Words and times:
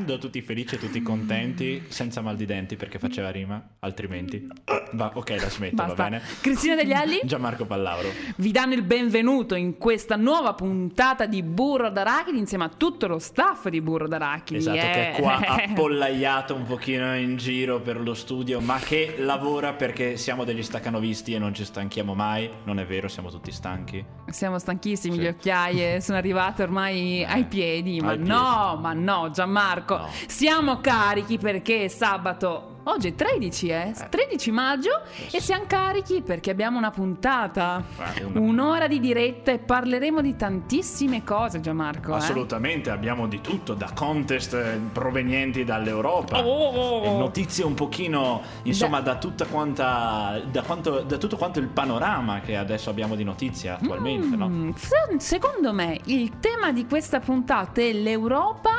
canticchiando, 0.00 0.18
tutti 0.18 0.42
felici 0.42 0.74
e 0.74 0.78
tutti 0.78 1.02
contenti, 1.02 1.84
senza 1.88 2.20
mal 2.20 2.36
di 2.36 2.46
denti 2.46 2.76
perché 2.76 2.98
faceva 2.98 3.30
rima, 3.30 3.62
altrimenti. 3.80 4.46
Va, 4.92 5.12
ok, 5.14 5.30
la 5.30 5.48
smetto, 5.50 5.74
Basta. 5.76 5.94
va 5.94 6.02
bene. 6.08 6.22
Cristina 6.40 6.74
Degli 6.74 6.92
Alli 6.92 7.20
Gianmarco 7.24 7.64
Pallauro. 7.66 8.08
vi 8.36 8.50
danno 8.50 8.74
il 8.74 8.82
benvenuto 8.82 9.54
in 9.54 9.78
questa 9.78 10.16
nuova 10.16 10.54
puntata 10.54 11.26
di 11.26 11.42
Burro 11.42 11.90
d'Arachidi 11.90 12.38
insieme 12.38 12.64
a 12.64 12.68
tutto 12.68 13.06
lo 13.06 13.18
staff 13.18 13.68
di 13.68 13.80
Burro 13.80 14.08
d'Arachidi. 14.08 14.58
Esatto, 14.58 14.76
che 14.78 15.08
eh. 15.08 15.12
è 15.12 15.20
qua 15.20 15.38
appollaiato 15.46 16.54
un 16.54 16.64
pochino 16.64 17.16
in 17.16 17.36
giro 17.36 17.80
per 17.80 18.00
lo 18.00 18.14
studio, 18.14 18.60
ma 18.60 18.78
che 18.78 19.16
lavora 19.18 19.72
perché 19.72 20.16
siamo 20.16 20.44
degli 20.44 20.62
staccanovisti 20.62 21.34
e 21.34 21.38
non 21.38 21.54
ci 21.54 21.64
stanchiamo 21.64 22.14
mai. 22.14 22.48
Non 22.64 22.78
è 22.78 22.86
vero, 22.86 23.08
siamo 23.08 23.30
tutti 23.30 23.50
stanchi. 23.52 24.04
Siamo 24.30 24.58
stanchissimi, 24.58 25.14
Sì. 25.16 25.20
le 25.22 25.28
occhiaie 25.30 26.00
sono 26.00 26.18
arrivate 26.18 26.62
ormai 26.62 27.24
ai 27.24 27.44
piedi, 27.44 28.00
ma 28.00 28.10
ai 28.10 28.16
piedi. 28.16 28.30
no, 28.30 28.78
ma 28.80 28.92
no, 28.92 29.30
Gianmarco, 29.30 29.89
No. 29.98 30.08
siamo 30.26 30.80
carichi 30.80 31.38
perché 31.38 31.88
sabato, 31.88 32.76
oggi 32.84 33.08
è 33.08 33.14
13, 33.14 33.68
eh? 33.68 33.92
13 34.08 34.50
maggio 34.50 34.90
e 35.30 35.40
siamo 35.40 35.64
carichi 35.66 36.22
perché 36.22 36.50
abbiamo 36.50 36.78
una 36.78 36.90
puntata, 36.90 37.82
Eh, 38.14 38.24
un'ora 38.24 38.86
di 38.88 39.00
diretta 39.00 39.52
e 39.52 39.58
parleremo 39.58 40.20
di 40.20 40.36
tantissime 40.36 41.22
cose, 41.24 41.60
Gianmarco. 41.60 42.12
eh? 42.12 42.16
Assolutamente, 42.16 42.90
abbiamo 42.90 43.26
di 43.26 43.40
tutto, 43.40 43.74
da 43.74 43.90
contest 43.94 44.54
eh, 44.54 44.80
provenienti 44.92 45.64
dall'Europa. 45.64 46.44
Oh! 46.44 47.02
e 47.04 47.10
Notizie 47.16 47.64
un 47.64 47.74
pochino, 47.74 48.42
insomma, 48.64 49.00
da, 49.00 49.16
tutta 49.16 49.44
quanta. 49.46 50.40
Da, 50.50 50.62
quanto, 50.62 51.00
da 51.00 51.16
tutto 51.18 51.36
quanto 51.36 51.58
il 51.60 51.68
panorama 51.68 52.40
che 52.40 52.56
adesso 52.56 52.90
abbiamo 52.90 53.14
di 53.14 53.24
notizie 53.24 53.70
attualmente, 53.70 54.36
no? 54.36 54.48
Mm, 54.48 54.70
se- 54.76 54.98
Secondo 55.18 55.72
me 55.72 55.98
il 56.04 56.38
tema 56.40 56.72
di 56.72 56.86
questa 56.86 57.20
puntata 57.20 57.80
è 57.80 57.92
l'Europa 57.92 58.70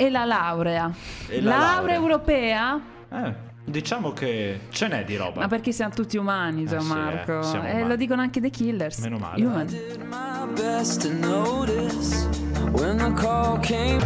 e 0.00 0.10
la 0.10 0.24
laurea. 0.24 0.90
E 1.28 1.40
la 1.42 1.50
laurea 1.50 1.74
laurea. 1.76 1.94
europea? 1.94 2.80
Eh, 3.12 3.34
diciamo 3.64 4.12
che 4.12 4.60
ce 4.70 4.88
n'è 4.88 5.04
di 5.04 5.16
roba. 5.16 5.40
Ma 5.40 5.48
perché 5.48 5.72
siamo 5.72 5.92
tutti 5.94 6.16
umani, 6.16 6.62
Eh 6.62 6.68
sì, 6.68 6.74
Gianmarco? 6.74 7.38
eh, 7.40 7.42
siamo 7.42 7.66
e 7.66 7.70
umani. 7.72 7.88
lo 7.88 7.96
dicono 7.96 8.22
anche 8.22 8.40
The 8.40 8.50
Killers. 8.50 8.98
Meno 9.00 9.18
male. 9.18 9.42
Human. 9.44 9.66
did 9.66 10.00
my 10.08 10.46
best 10.54 11.02
to 11.02 11.12
notice 11.12 12.26
when 12.72 12.96
the 12.96 13.12
call 13.20 13.58
came. 13.60 14.00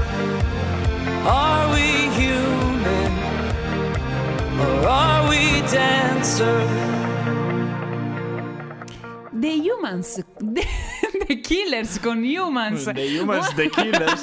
Are 1.26 1.72
we 1.72 2.08
human 2.16 3.12
or 4.58 4.86
are 4.88 5.28
we 5.28 5.62
dancer? 5.70 6.62
The 9.32 9.48
Humans. 9.62 10.22
The, 10.40 10.62
The 11.26 11.40
Killers 11.40 12.00
con 12.00 12.22
Humans. 12.22 12.90
The 12.92 13.18
Humans, 13.18 13.54
The 13.54 13.68
Killers. 13.70 14.20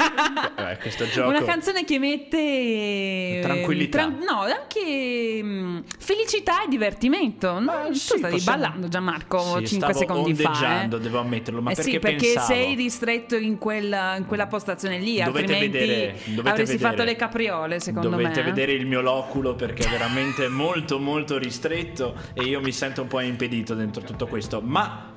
Eh, 0.57 0.77
questo 0.81 1.07
gioco. 1.09 1.29
Una 1.29 1.43
canzone 1.43 1.83
che 1.85 1.99
mette 1.99 2.37
eh, 2.37 3.39
Tranquillità. 3.41 4.05
no, 4.07 4.41
anche 4.41 5.39
mm, 5.41 5.79
felicità 5.99 6.63
e 6.63 6.67
divertimento. 6.67 7.59
No, 7.59 7.85
tu 7.87 7.93
sì, 7.93 8.17
stavi 8.17 8.33
possiamo- 8.33 8.57
ballando, 8.61 8.87
Gianmarco, 8.87 9.39
Sì, 9.59 9.67
5 9.67 9.93
stavo 9.93 9.97
secondi 9.99 10.33
fa. 10.35 10.83
eh. 10.83 10.87
devo 10.87 11.19
ammetterlo, 11.19 11.61
ma 11.61 11.71
eh 11.71 11.75
perché 11.75 11.91
sì, 11.91 11.99
perché 11.99 12.25
pensavo- 12.33 12.45
sei 12.53 12.75
ristretto 12.75 13.35
in 13.35 13.57
quella, 13.57 14.15
in 14.17 14.25
quella 14.25 14.47
postazione 14.47 14.97
lì, 14.99 15.21
Dovete 15.21 15.53
altrimenti 15.53 15.77
vedere- 15.77 16.15
dovete 16.25 16.49
avresti 16.49 16.75
vedere. 16.77 16.89
fatto 16.91 17.03
le 17.03 17.15
capriole, 17.15 17.79
secondo 17.79 18.09
Dovete 18.09 18.29
me. 18.29 18.39
eh. 18.39 18.43
vedere 18.43 18.71
il 18.73 18.85
mio 18.85 19.01
loculo 19.01 19.55
perché 19.55 19.85
è 19.85 19.89
veramente 19.89 20.47
molto 20.49 20.99
molto 20.99 21.37
ristretto 21.37 22.15
e 22.33 22.43
io 22.43 22.59
mi 22.61 22.71
sento 22.71 23.01
un 23.01 23.07
po' 23.07 23.19
impedito 23.21 23.73
dentro 23.75 24.01
tutto 24.01 24.27
questo. 24.27 24.61
Ma, 24.61 25.10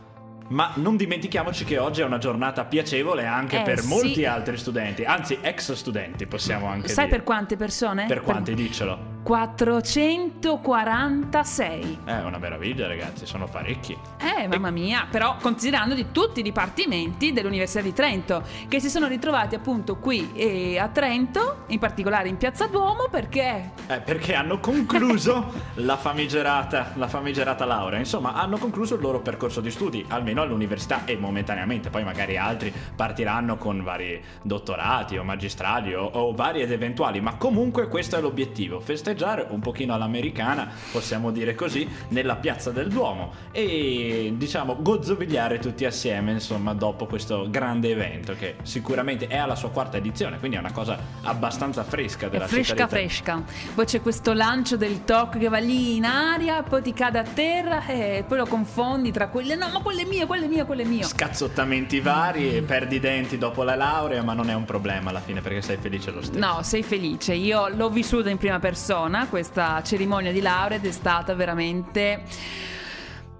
ma 0.48 0.72
non 0.76 0.96
dimentichiamoci 0.96 1.64
che 1.64 1.78
oggi 1.78 2.00
è 2.02 2.04
una 2.04 2.18
giornata 2.18 2.64
piacevole 2.64 3.24
anche 3.26 3.60
Eh, 3.60 3.62
per 3.62 3.80
sì. 3.80 3.88
molti 3.88 4.24
altri 4.26 4.56
studenti, 4.56 5.04
anzi 5.04 5.38
ex 5.40 5.72
studenti 5.72 6.26
possiamo 6.26 6.66
anche 6.66 6.88
Sai 6.88 7.04
dire. 7.06 7.16
per 7.16 7.24
quante 7.24 7.56
persone? 7.56 8.06
Per 8.06 8.20
quanti, 8.22 8.54
diccelo. 8.54 9.13
446. 9.24 11.98
È 12.04 12.20
una 12.20 12.36
meraviglia 12.36 12.86
ragazzi, 12.86 13.24
sono 13.24 13.48
parecchi. 13.48 13.96
Eh, 14.20 14.46
mamma 14.46 14.68
mia, 14.70 15.06
però 15.10 15.36
considerando 15.40 15.94
di 15.94 16.08
tutti 16.12 16.40
i 16.40 16.42
dipartimenti 16.42 17.32
dell'Università 17.32 17.80
di 17.80 17.94
Trento 17.94 18.42
che 18.68 18.80
si 18.80 18.90
sono 18.90 19.08
ritrovati 19.08 19.54
appunto 19.54 19.96
qui 19.96 20.30
eh, 20.34 20.78
a 20.78 20.88
Trento, 20.88 21.62
in 21.68 21.78
particolare 21.78 22.28
in 22.28 22.36
Piazza 22.36 22.66
Duomo, 22.66 23.08
perché 23.10 23.70
Eh, 23.86 24.00
perché 24.00 24.34
hanno 24.34 24.60
concluso 24.60 25.50
la 25.76 25.96
famigerata, 25.96 26.92
la 26.96 27.08
famigerata 27.08 27.64
laurea. 27.64 27.98
Insomma, 27.98 28.34
hanno 28.34 28.58
concluso 28.58 28.96
il 28.96 29.00
loro 29.00 29.20
percorso 29.20 29.62
di 29.62 29.70
studi, 29.70 30.04
almeno 30.08 30.42
all'università 30.42 31.06
e 31.06 31.16
momentaneamente. 31.16 31.88
Poi 31.88 32.04
magari 32.04 32.36
altri 32.36 32.70
partiranno 32.94 33.56
con 33.56 33.82
vari 33.82 34.22
dottorati 34.42 35.16
o 35.16 35.24
magistrali 35.24 35.94
o, 35.94 36.04
o 36.04 36.34
vari 36.34 36.60
ed 36.60 36.70
eventuali. 36.70 37.22
Ma 37.22 37.36
comunque 37.36 37.88
questo 37.88 38.16
è 38.16 38.20
l'obiettivo: 38.20 38.80
festeggiare 38.80 39.12
un 39.48 39.60
pochino 39.60 39.94
all'americana, 39.94 40.70
possiamo 40.90 41.30
dire 41.30 41.54
così, 41.54 41.88
nella 42.08 42.36
piazza 42.36 42.70
del 42.70 42.88
Duomo 42.88 43.32
e 43.52 44.32
diciamo 44.36 44.76
gozzovigliare 44.80 45.58
tutti 45.58 45.84
assieme, 45.84 46.32
insomma, 46.32 46.74
dopo 46.74 47.06
questo 47.06 47.46
grande 47.48 47.90
evento 47.90 48.34
che 48.34 48.56
sicuramente 48.62 49.26
è 49.26 49.36
alla 49.36 49.56
sua 49.56 49.70
quarta 49.70 49.96
edizione, 49.96 50.38
quindi 50.38 50.56
è 50.56 50.60
una 50.60 50.72
cosa 50.72 50.98
abbastanza 51.22 51.84
fresca 51.84 52.26
è 52.26 52.30
della 52.30 52.46
città 52.46 52.86
fresca 52.86 52.88
fresca. 52.88 53.42
Poi 53.74 53.84
c'è 53.84 54.00
questo 54.00 54.32
lancio 54.32 54.76
del 54.76 55.04
TOC 55.04 55.38
che 55.38 55.48
va 55.48 55.58
lì 55.58 55.96
in 55.96 56.04
aria, 56.04 56.62
poi 56.62 56.82
ti 56.82 56.92
cade 56.92 57.18
a 57.18 57.22
terra 57.22 57.86
e 57.86 58.24
poi 58.26 58.38
lo 58.38 58.46
confondi 58.46 59.10
tra 59.10 59.28
quelle. 59.28 59.54
No, 59.54 59.68
ma 59.72 59.80
quelle 59.80 60.02
è 60.02 60.06
mio, 60.06 60.26
quelle 60.26 60.46
è 60.46 60.48
mio, 60.48 60.66
quelle 60.66 60.82
è 60.82 60.86
mio. 60.86 61.04
scazzottamenti 61.04 62.00
vari 62.00 62.56
e 62.56 62.62
perdi 62.62 62.96
i 62.96 63.00
denti 63.00 63.38
dopo 63.38 63.62
la 63.62 63.74
laurea, 63.74 64.22
ma 64.22 64.32
non 64.32 64.50
è 64.50 64.54
un 64.54 64.64
problema 64.64 65.10
alla 65.10 65.20
fine 65.20 65.40
perché 65.40 65.62
sei 65.62 65.76
felice 65.76 66.10
lo 66.10 66.22
stesso. 66.22 66.38
No, 66.38 66.62
sei 66.62 66.82
felice. 66.82 67.34
Io 67.34 67.68
l'ho 67.68 67.90
vissuta 67.90 68.30
in 68.30 68.38
prima 68.38 68.58
persona, 68.58 69.03
questa 69.28 69.82
cerimonia 69.82 70.32
di 70.32 70.40
laurea 70.40 70.78
ed 70.78 70.86
è 70.86 70.90
stata 70.90 71.34
veramente 71.34 72.22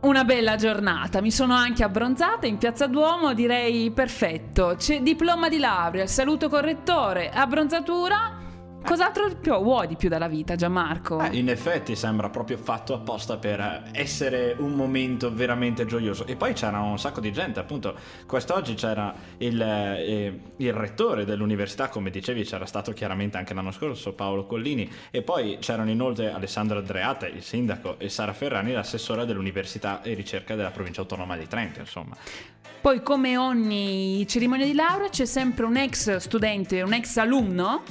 una 0.01 0.25
bella 0.25 0.57
giornata. 0.57 1.21
Mi 1.21 1.31
sono 1.31 1.55
anche 1.55 1.83
abbronzata 1.83 2.47
in 2.47 2.59
Piazza 2.59 2.87
Duomo, 2.87 3.35
direi 3.35 3.91
perfetto. 3.91 4.75
C'è 4.77 5.01
diploma 5.01 5.49
di 5.49 5.59
laurea, 5.59 6.07
saluto 6.07 6.49
correttore, 6.49 7.31
abbronzatura. 7.31 8.44
Cos'altro 8.87 9.61
vuoi 9.63 9.87
di 9.87 9.97
più 9.97 10.11
dalla 10.11 10.29
vita, 10.29 10.57
Gianmarco? 10.57 11.19
Eh, 11.21 11.39
in 11.39 11.49
effetti 11.49 11.97
sembra 11.97 12.29
proprio 12.29 12.59
fatto 12.59 12.93
apposta 12.93 13.39
per 13.39 13.59
eh, 13.59 13.83
essere 13.93 14.55
un 14.59 14.73
momento 14.73 15.33
veramente 15.33 15.87
gioioso. 15.87 16.27
E 16.27 16.37
poi 16.37 16.53
c'era 16.53 16.81
un 16.81 16.99
sacco 16.99 17.21
di 17.21 17.33
gente, 17.33 17.59
appunto. 17.59 17.95
Quest'oggi 18.27 18.75
c'era 18.75 19.15
il, 19.39 19.61
eh, 19.61 20.41
il 20.57 20.73
rettore 20.75 21.25
dell'università, 21.25 21.89
come 21.89 22.11
dicevi, 22.11 22.45
c'era 22.45 22.67
stato 22.67 22.93
chiaramente 22.93 23.39
anche 23.39 23.55
l'anno 23.55 23.73
scorso 23.73 24.13
Paolo 24.13 24.45
Collini. 24.45 24.89
E 25.11 25.23
poi 25.23 25.57
c'erano 25.61 25.91
inoltre 25.91 26.31
Alessandro 26.31 26.79
Andreata, 26.79 27.27
il 27.27 27.43
sindaco, 27.43 27.99
e 27.99 28.11
Sara 28.11 28.35
Ferrani, 28.35 28.73
l'assessore 28.73 29.25
dell'università 29.25 30.03
e 30.03 30.13
ricerca 30.13 30.55
della 30.57 30.71
provincia 30.71 31.01
autonoma 31.01 31.37
di 31.39 31.47
Trento, 31.47 31.81
insomma. 31.81 32.15
Poi, 32.81 33.03
come 33.03 33.39
ogni 33.39 34.27
cerimonia 34.29 34.67
di 34.67 34.75
laurea, 34.75 35.09
c'è 35.09 35.25
sempre 35.25 35.65
un 35.65 35.77
ex 35.77 36.17
studente, 36.17 36.83
un 36.83 36.93
ex 36.93 37.17
alunno 37.17 37.83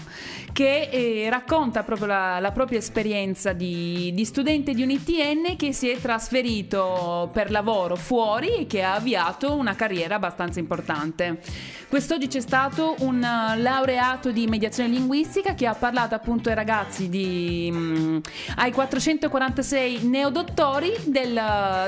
che 0.54 0.88
eh, 0.92 1.30
racconta 1.30 1.82
proprio 1.84 2.08
la, 2.08 2.40
la 2.40 2.52
propria 2.52 2.78
esperienza 2.78 3.54
di, 3.54 4.12
di 4.14 4.24
studente 4.24 4.74
di 4.74 4.84
un 4.84 4.92
ITN 4.92 5.56
che 5.58 5.74
si 5.74 5.90
è 5.90 5.98
trasferito 5.98 7.30
per 7.34 7.50
lavoro 7.50 7.96
fuori 7.96 8.60
e 8.60 8.68
che 8.68 8.84
ha 8.84 8.94
avviato 8.94 9.56
una 9.56 9.76
carriera 9.76 10.16
abbastanza 10.16 10.60
importante. 10.60 11.42
Quest'oggi 11.90 12.28
c'è 12.28 12.40
stato 12.40 12.96
un 13.00 13.24
eh, 13.24 13.58
laureato 13.60 14.32
di 14.32 14.48
mediazione 14.48 14.90
linguistica 14.90 15.56
che 15.56 15.66
ha 15.66 15.74
parlato 15.74 16.16
appunto 16.16 16.50
ai 16.50 16.56
ragazzi 16.56 17.10
di 17.10 17.70
mm, 17.72 18.18
ai 18.58 18.72
446 18.72 20.08
neodottori 20.08 20.92
del, 21.06 21.40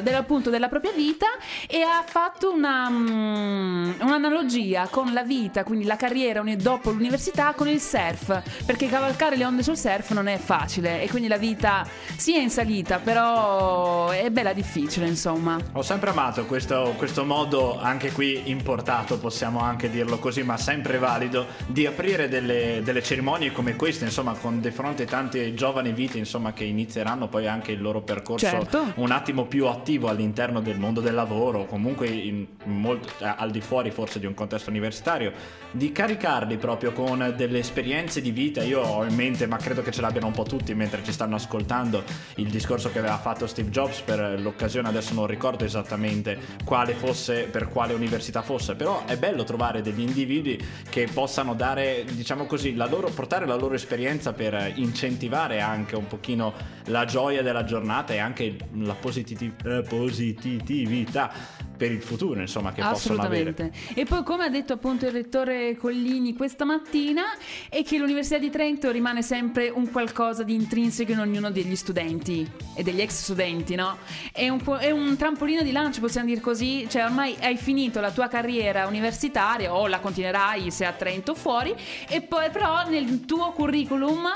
della 0.01 0.67
propria 0.69 0.91
vita 0.91 1.27
e 1.67 1.81
ha 1.81 2.03
fatto 2.05 2.51
una, 2.51 2.74
mm, 2.89 4.01
un'analogia 4.01 4.87
con 4.89 5.13
la 5.13 5.23
vita, 5.23 5.63
quindi 5.63 5.85
la 5.85 5.95
carriera 5.95 6.43
dopo 6.55 6.91
l'università 6.91 7.53
con 7.55 7.67
il 7.67 7.79
surf, 7.79 8.63
perché 8.65 8.87
cavalcare 8.87 9.35
le 9.35 9.45
onde 9.45 9.63
sul 9.63 9.77
surf 9.77 10.11
non 10.11 10.27
è 10.27 10.37
facile 10.37 11.01
e 11.01 11.09
quindi 11.09 11.27
la 11.27 11.37
vita 11.37 11.87
sì 12.17 12.35
è 12.35 12.41
in 12.41 12.49
salita, 12.49 12.99
però 12.99 14.09
è 14.09 14.29
bella 14.29 14.53
difficile, 14.53 15.07
insomma. 15.07 15.57
Ho 15.73 15.81
sempre 15.81 16.09
amato 16.11 16.45
questo, 16.45 16.93
questo 16.97 17.25
modo, 17.25 17.79
anche 17.79 18.11
qui 18.11 18.49
importato, 18.49 19.17
possiamo 19.17 19.59
anche 19.59 19.89
dirlo 19.89 20.19
così, 20.19 20.43
ma 20.43 20.57
sempre 20.57 20.97
valido, 20.97 21.47
di 21.67 21.85
aprire 21.85 22.27
delle, 22.27 22.81
delle 22.83 23.01
cerimonie 23.01 23.51
come 23.51 23.75
queste, 23.75 24.05
insomma, 24.05 24.33
con 24.33 24.61
di 24.61 24.71
fronte 24.71 25.05
tante 25.05 25.53
giovani 25.53 25.91
vite, 25.91 26.17
insomma, 26.17 26.53
che 26.53 26.63
inizieranno 26.63 27.27
poi 27.27 27.47
anche 27.47 27.71
il 27.71 27.81
loro 27.81 28.01
percorso 28.01 28.45
Certo. 28.45 28.93
un 28.95 29.11
attimo 29.11 29.45
più 29.45 29.67
attivo 29.67 30.07
all'interno 30.07 30.61
del 30.61 30.77
mondo 30.77 31.01
del 31.01 31.13
lavoro, 31.13 31.65
comunque 31.65 32.07
in 32.07 32.45
molto- 32.65 33.23
eh, 33.23 33.33
al 33.35 33.49
di 33.49 33.61
fuori 33.61 33.89
forse 33.89 34.19
di 34.19 34.27
un 34.27 34.35
contesto 34.35 34.69
universitario, 34.69 35.31
di 35.71 35.91
caricarli 35.91 36.57
proprio 36.57 36.91
con 36.91 37.33
delle 37.35 37.59
esperienze 37.59 38.21
di 38.21 38.31
vita. 38.31 38.63
Io 38.63 38.75
io 38.75 38.81
ho 38.81 39.05
in 39.05 39.15
mente, 39.15 39.47
ma 39.47 39.55
credo 39.55 39.81
che 39.81 39.91
ce 39.91 40.01
l'abbiano 40.01 40.27
un 40.27 40.33
po' 40.33 40.43
tutti 40.43 40.73
mentre 40.73 41.01
ci 41.01 41.13
stanno 41.13 41.35
ascoltando, 41.35 42.03
il 42.35 42.49
discorso 42.49 42.91
che 42.91 42.99
aveva 42.99 43.17
fatto 43.17 43.47
Steve 43.47 43.69
Jobs 43.69 44.01
per 44.01 44.37
l'occasione, 44.39 44.89
adesso 44.89 45.13
non 45.13 45.27
ricordo 45.27 45.63
esattamente 45.63 46.37
quale 46.65 46.93
fosse, 46.93 47.43
per 47.43 47.69
quale 47.69 47.93
università 47.93 48.41
fosse, 48.41 48.75
però 48.75 49.05
è 49.05 49.17
bello 49.17 49.45
trovare 49.45 49.81
degli 49.81 50.01
individui 50.01 50.59
che 50.89 51.07
possano 51.11 51.53
dare, 51.53 52.03
diciamo 52.11 52.45
così, 52.45 52.75
la 52.75 52.85
loro, 52.87 53.09
portare 53.09 53.45
la 53.45 53.55
loro 53.55 53.75
esperienza 53.75 54.33
per 54.33 54.73
incentivare 54.75 55.61
anche 55.61 55.95
un 55.95 56.07
pochino 56.07 56.53
la 56.87 57.05
gioia 57.05 57.41
della 57.41 57.63
giornata 57.63 58.13
e 58.13 58.17
anche 58.17 58.57
la 58.73 58.93
positiv- 58.93 59.65
eh, 59.65 59.81
positività 59.83 61.31
per 61.75 61.91
il 61.91 62.01
futuro, 62.01 62.39
insomma, 62.39 62.54
che 62.73 62.81
possono 62.81 63.21
avere. 63.21 63.73
E 63.93 64.05
poi, 64.05 64.23
come 64.23 64.45
ha 64.45 64.49
detto 64.49 64.73
appunto 64.73 65.05
il 65.05 65.11
rettore 65.11 65.75
Collini 65.77 66.35
questa 66.35 66.65
mattina, 66.65 67.23
è 67.69 67.83
che 67.83 67.97
l'Università 67.97 68.37
di 68.37 68.49
Trento 68.49 68.91
rimane 68.91 69.21
sempre 69.21 69.69
un 69.69 69.89
qualcosa 69.91 70.43
di 70.43 70.53
intrinseco 70.53 71.11
in 71.11 71.19
ognuno 71.19 71.51
degli 71.51 71.75
studenti 71.75 72.49
e 72.75 72.83
degli 72.83 73.01
ex 73.01 73.23
studenti, 73.23 73.75
no? 73.75 73.97
È 74.31 74.47
un, 74.49 74.61
è 74.79 74.91
un 74.91 75.15
trampolino 75.17 75.61
di 75.61 75.71
lancio, 75.71 75.99
possiamo 75.99 76.27
dire 76.27 76.41
così, 76.41 76.87
cioè 76.89 77.03
ormai 77.03 77.35
hai 77.41 77.57
finito 77.57 77.99
la 77.99 78.11
tua 78.11 78.27
carriera 78.27 78.87
universitaria 78.87 79.73
o 79.73 79.87
la 79.87 79.99
continuerai 79.99 80.71
se 80.71 80.85
a 80.85 80.91
Trento 80.91 81.35
fuori, 81.35 81.73
e 82.09 82.21
poi 82.21 82.49
però 82.49 82.87
nel 82.87 83.25
tuo 83.25 83.51
curriculum 83.51 84.27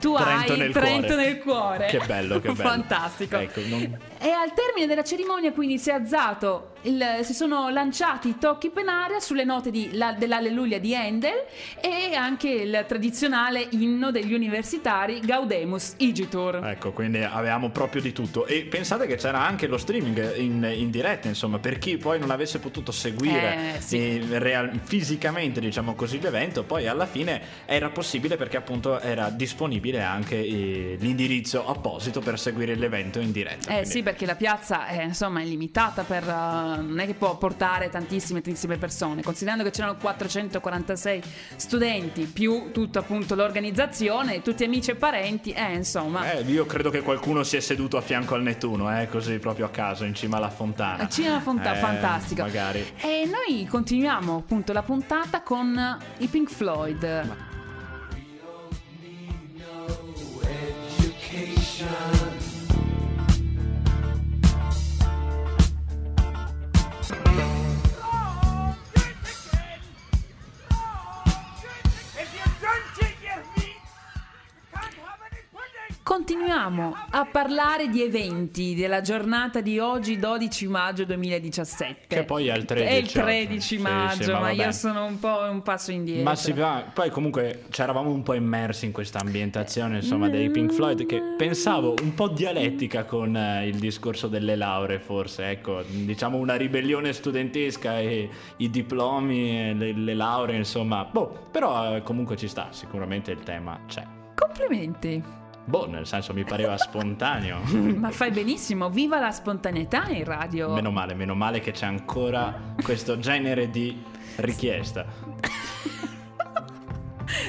tu 0.00 0.14
Trento 0.14 0.52
hai 0.52 0.58
nel 0.58 0.72
Trento 0.72 1.06
cuore. 1.08 1.24
nel 1.24 1.38
cuore. 1.38 1.86
Che 1.86 2.00
bello, 2.06 2.40
che 2.40 2.52
bello. 2.52 2.68
Fantastico. 2.68 3.36
Ecco, 3.36 3.60
non- 3.66 3.98
E 4.22 4.30
al 4.30 4.52
termine 4.54 4.86
della 4.86 5.02
cerimonia 5.04 5.52
quindi 5.52 5.78
si 5.78 5.90
è 5.90 5.92
alzato, 5.94 6.72
il- 6.82 7.20
si 7.22 7.32
sono 7.34 7.68
lanciati 7.70 8.28
i 8.28 8.38
tocchi 8.38 8.70
penaria 8.70 9.18
sulle 9.20 9.44
note 9.44 9.70
di, 9.70 9.90
la- 9.96 10.12
dell'Alleluia 10.12 10.78
di 10.80 10.94
Handel 10.94 11.44
e 11.80 12.14
anche 12.14 12.48
il 12.48 12.84
tradizionale 12.88 13.66
inno 13.70 14.10
degli 14.10 14.32
universitari 14.34 15.20
Gaudemus 15.20 15.94
Igitur. 15.98 16.60
Ecco, 16.64 16.92
quindi 16.92 17.22
avevamo 17.22 17.70
proprio 17.70 18.00
di 18.02 18.12
tutto. 18.12 18.46
E 18.46 18.62
pensate 18.64 19.06
che 19.06 19.16
c'era 19.16 19.40
anche 19.44 19.66
lo 19.66 19.76
streaming 19.78 20.36
in, 20.36 20.70
in 20.74 20.90
diretta, 20.90 21.28
insomma, 21.28 21.58
per 21.58 21.78
chi 21.78 21.96
poi 21.98 22.18
non 22.18 22.30
avesse 22.30 22.58
potuto 22.58 22.92
seguire 22.92 23.76
Eh, 23.76 23.80
sì. 23.80 24.18
eh, 24.18 24.38
real- 24.38 24.78
fisicamente, 24.82 25.60
diciamo 25.60 25.94
così, 25.94 26.20
l'evento, 26.20 26.62
poi 26.64 26.86
alla 26.88 27.06
fine 27.06 27.40
era 27.66 27.88
possibile 27.90 28.36
perché 28.36 28.56
appunto 28.58 29.00
era 29.00 29.30
disponibile 29.30 29.89
anche 29.98 30.36
eh, 30.36 30.96
l'indirizzo 31.00 31.66
apposito 31.66 32.20
per 32.20 32.38
seguire 32.38 32.74
l'evento 32.76 33.18
in 33.18 33.32
diretta. 33.32 33.70
Eh 33.70 33.72
Quindi- 33.74 33.90
sì, 33.90 34.02
perché 34.02 34.26
la 34.26 34.36
piazza 34.36 34.86
è, 34.86 35.02
insomma, 35.02 35.40
è 35.40 35.44
limitata 35.44 36.02
per... 36.02 36.22
eh, 36.22 36.80
non 36.82 36.98
è 36.98 37.06
che 37.06 37.14
può 37.14 37.36
portare 37.36 37.88
tantissime, 37.88 38.40
tantissime 38.40 38.76
persone. 38.78 39.22
Considerando 39.22 39.64
che 39.64 39.70
c'erano 39.70 39.96
446 39.96 41.22
studenti, 41.56 42.24
più 42.24 42.70
tutta 42.72 43.00
appunto 43.00 43.34
l'organizzazione, 43.34 44.42
tutti 44.42 44.64
amici 44.64 44.90
e 44.90 44.94
parenti, 44.96 45.50
eh 45.52 45.74
insomma... 45.74 46.30
Eh, 46.32 46.42
io 46.42 46.66
credo 46.66 46.90
che 46.90 47.00
qualcuno 47.02 47.42
si 47.42 47.56
è 47.56 47.60
seduto 47.60 47.96
a 47.96 48.00
fianco 48.00 48.34
al 48.34 48.42
Nettuno, 48.42 48.98
eh, 49.00 49.08
così 49.08 49.38
proprio 49.38 49.66
a 49.66 49.70
caso, 49.70 50.04
in 50.04 50.14
cima 50.14 50.36
alla 50.36 50.50
fontana. 50.50 51.04
A 51.04 51.08
Cinema 51.08 51.40
Fonta- 51.40 51.74
Eh, 51.76 51.78
fantastico. 51.78 52.42
Magari. 52.42 52.84
E 53.00 53.24
noi 53.26 53.66
continuiamo 53.66 54.36
appunto 54.36 54.72
la 54.72 54.82
puntata 54.82 55.42
con 55.42 55.98
i 56.18 56.26
Pink 56.26 56.50
Floyd. 56.50 57.48
Continuiamo 76.60 76.94
a 77.08 77.24
parlare 77.24 77.88
di 77.88 78.02
eventi 78.02 78.74
della 78.74 79.00
giornata 79.00 79.62
di 79.62 79.78
oggi, 79.78 80.18
12 80.18 80.66
maggio 80.66 81.04
2017. 81.06 82.04
Che 82.06 82.24
poi 82.24 82.48
è 82.48 82.54
il 82.54 82.66
13. 82.66 82.86
È 82.86 82.96
il 82.96 83.10
13 83.10 83.60
Sì, 83.60 83.76
sì, 83.76 83.82
maggio, 83.82 84.32
ma 84.32 84.40
ma, 84.40 84.50
io 84.50 84.70
sono 84.70 85.06
un 85.06 85.18
po' 85.18 85.38
un 85.50 85.62
passo 85.62 85.90
indietro. 85.90 86.24
Ma 86.24 86.34
si 86.34 86.52
va, 86.52 86.84
poi 86.92 87.08
comunque 87.08 87.62
c'eravamo 87.70 88.10
un 88.10 88.22
po' 88.22 88.34
immersi 88.34 88.84
in 88.84 88.92
questa 88.92 89.20
ambientazione 89.20 89.96
insomma 89.96 90.28
dei 90.28 90.50
Pink 90.50 90.72
Floyd 90.72 91.06
che 91.06 91.22
pensavo 91.38 91.94
un 92.02 92.12
po' 92.12 92.28
dialettica 92.28 93.04
con 93.04 93.34
eh, 93.34 93.66
il 93.66 93.78
discorso 93.78 94.28
delle 94.28 94.54
lauree 94.54 94.98
forse, 95.00 95.48
ecco, 95.48 95.82
diciamo 95.82 96.36
una 96.36 96.56
ribellione 96.56 97.14
studentesca 97.14 97.98
e 98.00 98.28
i 98.58 98.68
diplomi 98.68 99.70
e 99.70 99.72
le, 99.72 99.92
le 99.94 100.14
lauree 100.14 100.56
insomma, 100.56 101.06
boh, 101.10 101.46
però 101.50 101.96
eh, 101.96 102.02
comunque 102.02 102.36
ci 102.36 102.48
sta, 102.48 102.68
sicuramente 102.70 103.30
il 103.30 103.42
tema 103.44 103.80
c'è. 103.86 104.04
Complimenti. 104.34 105.39
Boh, 105.70 105.86
nel 105.86 106.04
senso 106.04 106.34
mi 106.34 106.42
pareva 106.44 106.76
spontaneo. 106.78 107.60
Ma 107.96 108.10
fai 108.10 108.32
benissimo, 108.32 108.90
viva 108.90 109.20
la 109.20 109.30
spontaneità 109.30 110.08
in 110.08 110.24
radio. 110.24 110.74
Meno 110.74 110.90
male, 110.90 111.14
meno 111.14 111.34
male 111.36 111.60
che 111.60 111.70
c'è 111.70 111.86
ancora 111.86 112.74
questo 112.82 113.18
genere 113.20 113.70
di 113.70 114.02
richiesta. 114.36 115.06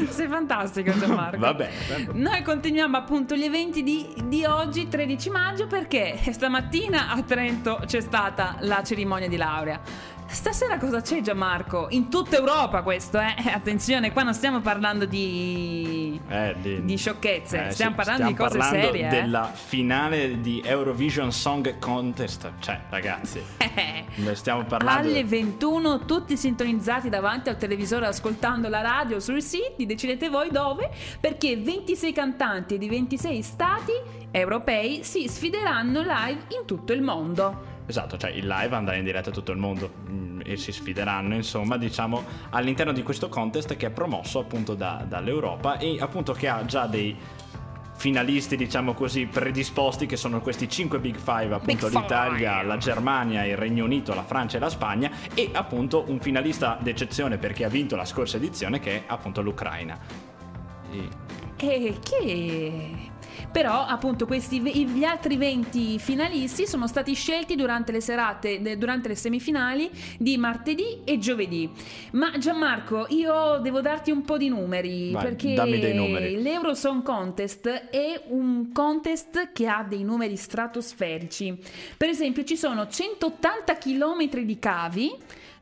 Sei 0.10 0.28
fantastico 0.28 0.92
Gianmarco. 0.96 1.40
Va 1.40 1.54
bene. 1.56 1.74
Noi 2.14 2.44
continuiamo 2.44 2.98
appunto 2.98 3.36
gli 3.36 3.44
eventi 3.44 3.82
di, 3.82 4.08
di 4.26 4.46
oggi, 4.46 4.88
13 4.88 5.30
maggio, 5.32 5.66
perché 5.66 6.20
stamattina 6.32 7.10
a 7.10 7.22
Trento 7.24 7.82
c'è 7.86 8.00
stata 8.00 8.58
la 8.60 8.84
cerimonia 8.84 9.28
di 9.28 9.38
laurea. 9.38 9.82
Stasera 10.32 10.78
cosa 10.78 11.02
c'è 11.02 11.20
Gianmarco? 11.20 11.88
In 11.90 12.10
tutta 12.10 12.38
Europa 12.38 12.84
questo, 12.84 13.20
eh? 13.20 13.36
Attenzione, 13.52 14.14
qua 14.14 14.24
non 14.24 14.34
stiamo 14.34 14.62
parlando 14.62 15.06
di... 15.06 16.20
Eh, 16.30 16.56
di, 16.62 16.86
Di 16.86 16.96
sciocchezze, 16.96 17.68
Eh, 17.68 17.72
stiamo 17.72 17.96
parlando 17.96 18.28
di 18.28 18.34
cose 18.34 18.58
parlando 18.58 18.86
serie, 18.88 19.08
eh. 19.08 19.10
della 19.10 19.52
finale 19.54 20.40
di 20.40 20.62
Eurovision 20.64 21.34
Song 21.34 21.78
Contest. 21.80 22.50
Cioè, 22.60 22.80
ragazzi, 22.90 23.44
ne 24.16 24.36
stiamo 24.36 24.64
parlando. 24.64 25.10
Alle 25.10 25.26
21 25.26 26.06
tutti 26.06 26.38
sintonizzati 26.38 27.10
davanti 27.10 27.50
al 27.50 27.58
televisore 27.58 28.08
ascoltando 28.08 28.70
la 28.70 28.82
radio 28.82 29.20
sui 29.20 29.42
siti, 29.42 29.86
decidete 29.86 30.30
voi 30.30 30.50
dove, 30.50 30.90
perché 31.20 31.58
26 31.58 32.14
cantanti 32.14 32.78
di 32.78 32.88
26 32.88 33.42
stati 33.42 33.92
europei 34.32 35.04
si 35.04 35.28
sfideranno 35.28 36.00
live 36.02 36.46
in 36.58 36.66
tutto 36.66 36.94
il 36.94 37.02
mondo. 37.02 37.71
Esatto, 37.92 38.16
cioè 38.16 38.30
il 38.30 38.48
live 38.48 38.74
andrà 38.74 38.96
in 38.96 39.04
diretta 39.04 39.32
a 39.32 39.34
tutto 39.34 39.52
il 39.52 39.58
mondo 39.58 39.92
mm, 40.10 40.40
e 40.46 40.56
si 40.56 40.72
sfideranno, 40.72 41.36
insomma, 41.36 41.76
diciamo, 41.76 42.24
all'interno 42.52 42.94
di 42.94 43.04
questo 43.04 43.28
contest 43.28 43.76
che 43.76 43.88
è 43.88 43.90
promosso 43.90 44.40
appunto 44.40 44.76
da- 44.76 45.04
dall'Europa 45.06 45.78
e 45.78 45.98
appunto 46.00 46.32
che 46.32 46.48
ha 46.48 46.64
già 46.64 46.88
dei 46.88 47.14
finalisti, 47.98 48.56
diciamo 48.56 48.94
così, 48.94 49.26
predisposti 49.26 50.06
che 50.06 50.16
sono 50.16 50.40
questi 50.40 50.70
5 50.70 51.00
Big 51.00 51.18
Five, 51.18 51.54
appunto 51.54 51.90
Big 51.90 52.00
l'Italia, 52.00 52.54
Five. 52.60 52.64
la 52.66 52.78
Germania, 52.78 53.44
il 53.44 53.58
Regno 53.58 53.84
Unito, 53.84 54.14
la 54.14 54.24
Francia 54.24 54.56
e 54.56 54.60
la 54.62 54.70
Spagna 54.70 55.12
e 55.36 55.50
appunto 55.52 56.06
un 56.08 56.22
finalista 56.22 56.78
d'eccezione 56.82 57.38
perché 57.38 57.66
ha 57.66 57.70
vinto 57.70 57.98
la 57.98 58.06
scorsa 58.06 58.38
edizione 58.38 58.80
che 58.80 59.00
è 59.00 59.04
appunto 59.08 59.42
l'Ucraina. 59.42 60.00
E- 60.94 61.10
E 61.58 62.00
che... 62.02 63.11
Però 63.52 63.86
appunto 63.86 64.26
questi 64.26 64.62
gli 64.62 65.04
altri 65.04 65.36
20 65.36 66.00
finalisti 66.00 66.66
sono 66.66 66.88
stati 66.88 67.14
scelti 67.14 67.56
durante 67.56 67.92
le 67.92 68.00
serate, 68.00 68.78
durante 68.78 69.10
le 69.10 69.16
semifinali 69.16 69.90
di 70.18 70.38
martedì 70.38 71.02
e 71.04 71.18
giovedì. 71.18 71.70
Ma 72.12 72.38
Gianmarco, 72.38 73.08
io 73.10 73.60
devo 73.62 73.82
darti 73.82 74.12
un 74.12 74.22
po' 74.22 74.38
di 74.38 74.48
numeri 74.48 75.12
Vai, 75.12 75.24
perché 75.24 75.54
numeri. 75.94 76.42
l'Euro 76.42 76.74
Song 76.74 77.04
Contest 77.04 77.68
è 77.68 78.24
un 78.28 78.72
contest 78.72 79.52
che 79.52 79.68
ha 79.68 79.86
dei 79.88 80.04
numeri 80.04 80.38
stratosferici. 80.38 81.58
Per 81.98 82.08
esempio 82.08 82.44
ci 82.44 82.56
sono 82.56 82.88
180 82.88 83.78
km 83.78 84.40
di 84.42 84.60
cavi, 84.60 85.12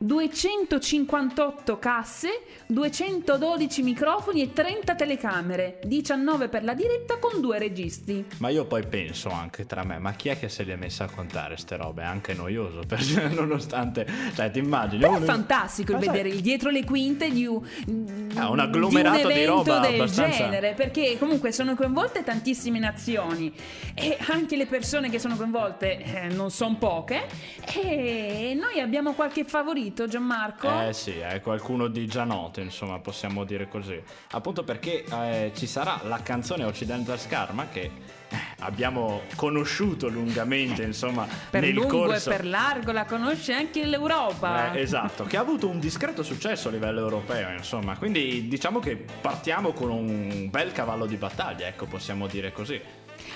258 0.02 1.78
casse, 1.78 2.44
212 2.68 3.84
microfoni 3.84 4.42
e 4.42 4.54
30 4.54 4.96
telecamere, 4.96 5.80
19 5.84 6.48
per 6.48 6.64
la 6.64 6.74
diretta 6.74 7.18
con 7.20 7.42
due 7.42 7.60
registi. 7.60 8.26
Ma 8.38 8.48
io 8.48 8.64
poi 8.66 8.88
penso 8.88 9.30
anche 9.30 9.66
tra 9.66 9.84
me, 9.84 10.00
ma 10.00 10.14
chi 10.14 10.30
è 10.30 10.40
che 10.40 10.48
se 10.48 10.64
le 10.64 10.74
è 10.74 10.76
messa 10.78 11.04
a 11.04 11.10
contare 11.10 11.58
ste 11.58 11.76
robe? 11.76 12.04
È 12.04 12.06
anche 12.06 12.34
noioso, 12.34 12.84
perché 12.88 13.28
nonostante, 13.28 14.08
cioè 14.34 14.50
ti 14.50 14.60
immagini... 14.60 15.02
Però 15.02 15.18
è 15.18 15.22
fantastico 15.22 15.92
il 15.92 16.00
vedere 16.00 16.30
il 16.30 16.40
dietro 16.40 16.70
le 16.70 16.86
quinte 16.86 17.30
di 17.30 17.46
un, 17.46 17.62
Ah, 18.36 18.50
un 18.50 18.60
agglomerato 18.60 19.28
un 19.28 19.34
di 19.34 19.46
roba 19.46 19.80
del 19.80 19.96
abbastanza- 19.96 20.38
genere, 20.38 20.74
perché 20.74 21.18
comunque 21.18 21.52
sono 21.52 21.76
coinvolte 21.76 22.24
tantissime 22.24 22.80
nazioni 22.80 23.52
e 23.94 24.18
anche 24.28 24.56
le 24.56 24.66
persone 24.66 25.10
che 25.10 25.20
sono 25.20 25.36
coinvolte 25.36 25.98
eh, 26.04 26.28
non 26.30 26.52
sono 26.52 26.78
poche 26.78 27.26
e 27.74 28.56
noi 28.60 28.80
abbiamo 28.80 29.14
qualche 29.14 29.44
favorito, 29.44 29.88
Gianmarco? 29.94 30.88
Eh 30.88 30.94
sì, 30.94 31.18
è 31.18 31.42
qualcuno 31.42 31.88
di 31.88 32.06
già 32.08 32.24
noto, 32.24 32.60
insomma, 32.62 33.00
possiamo 33.00 33.44
dire 33.44 33.68
così. 33.68 34.02
Appunto 34.32 34.64
perché 34.64 35.04
eh, 35.04 35.52
ci 35.56 35.68
sarà 35.68 36.00
la 36.04 36.22
canzone 36.22 36.64
Occidental 36.64 37.20
Skarma 37.20 37.68
che 37.70 38.18
abbiamo 38.60 39.22
conosciuto 39.36 40.08
lungamente, 40.08 40.84
insomma, 40.84 41.28
Per 41.50 41.62
nel 41.62 41.74
lungo 41.74 42.06
corso 42.06 42.30
e 42.30 42.36
per 42.36 42.46
largo 42.46 42.92
la 42.92 43.06
conosce 43.06 43.54
anche 43.54 43.86
l'Europa. 43.86 44.74
Eh, 44.74 44.82
esatto, 44.82 45.24
che 45.26 45.38
ha 45.38 45.42
avuto 45.42 45.68
un 45.68 45.80
discreto 45.80 46.24
successo 46.24 46.68
a 46.68 46.72
livello 46.72 47.00
europeo, 47.00 47.52
insomma. 47.52 47.98
Quindi 47.98 48.48
diciamo 48.48 48.80
che 48.80 48.96
partiamo 49.22 49.72
con 49.72 49.90
un 49.90 50.50
bel 50.50 50.72
cavallo 50.72 51.06
di 51.06 51.16
battaglia, 51.16 51.68
ecco, 51.68 51.86
possiamo 51.86 52.28
dire 52.28 52.52
così. 52.52 52.80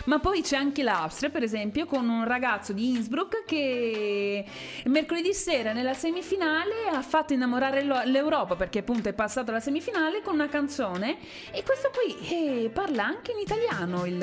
Ma 0.06 0.20
poi 0.20 0.42
c'è 0.42 0.58
anche 0.58 0.84
l'Austria, 0.84 1.30
per 1.30 1.44
esempio, 1.44 1.86
con 1.86 2.08
un 2.10 2.26
ragazzo 2.26 2.74
di 2.74 2.90
Innsbruck 2.90 3.46
che 3.46 4.44
mercoledì 4.86 5.34
sera 5.34 5.72
nella 5.72 5.94
semifinale 5.94 6.90
ha 6.92 7.02
fatto 7.02 7.34
innamorare 7.34 7.84
l'Europa 7.84 8.56
perché 8.56 8.80
appunto 8.80 9.10
è 9.10 9.14
passato 9.14 9.52
alla 9.52 9.60
semifinale 9.62 10.22
con 10.22 10.34
una 10.34 10.50
canzone 10.50 11.18
e 11.52 11.64
questo 11.64 11.90
qui 11.92 12.66
eh, 12.66 12.70
parla 12.70 13.06
anche 13.06 13.32
in 13.32 13.40
italiano, 13.40 14.06
il, 14.06 14.16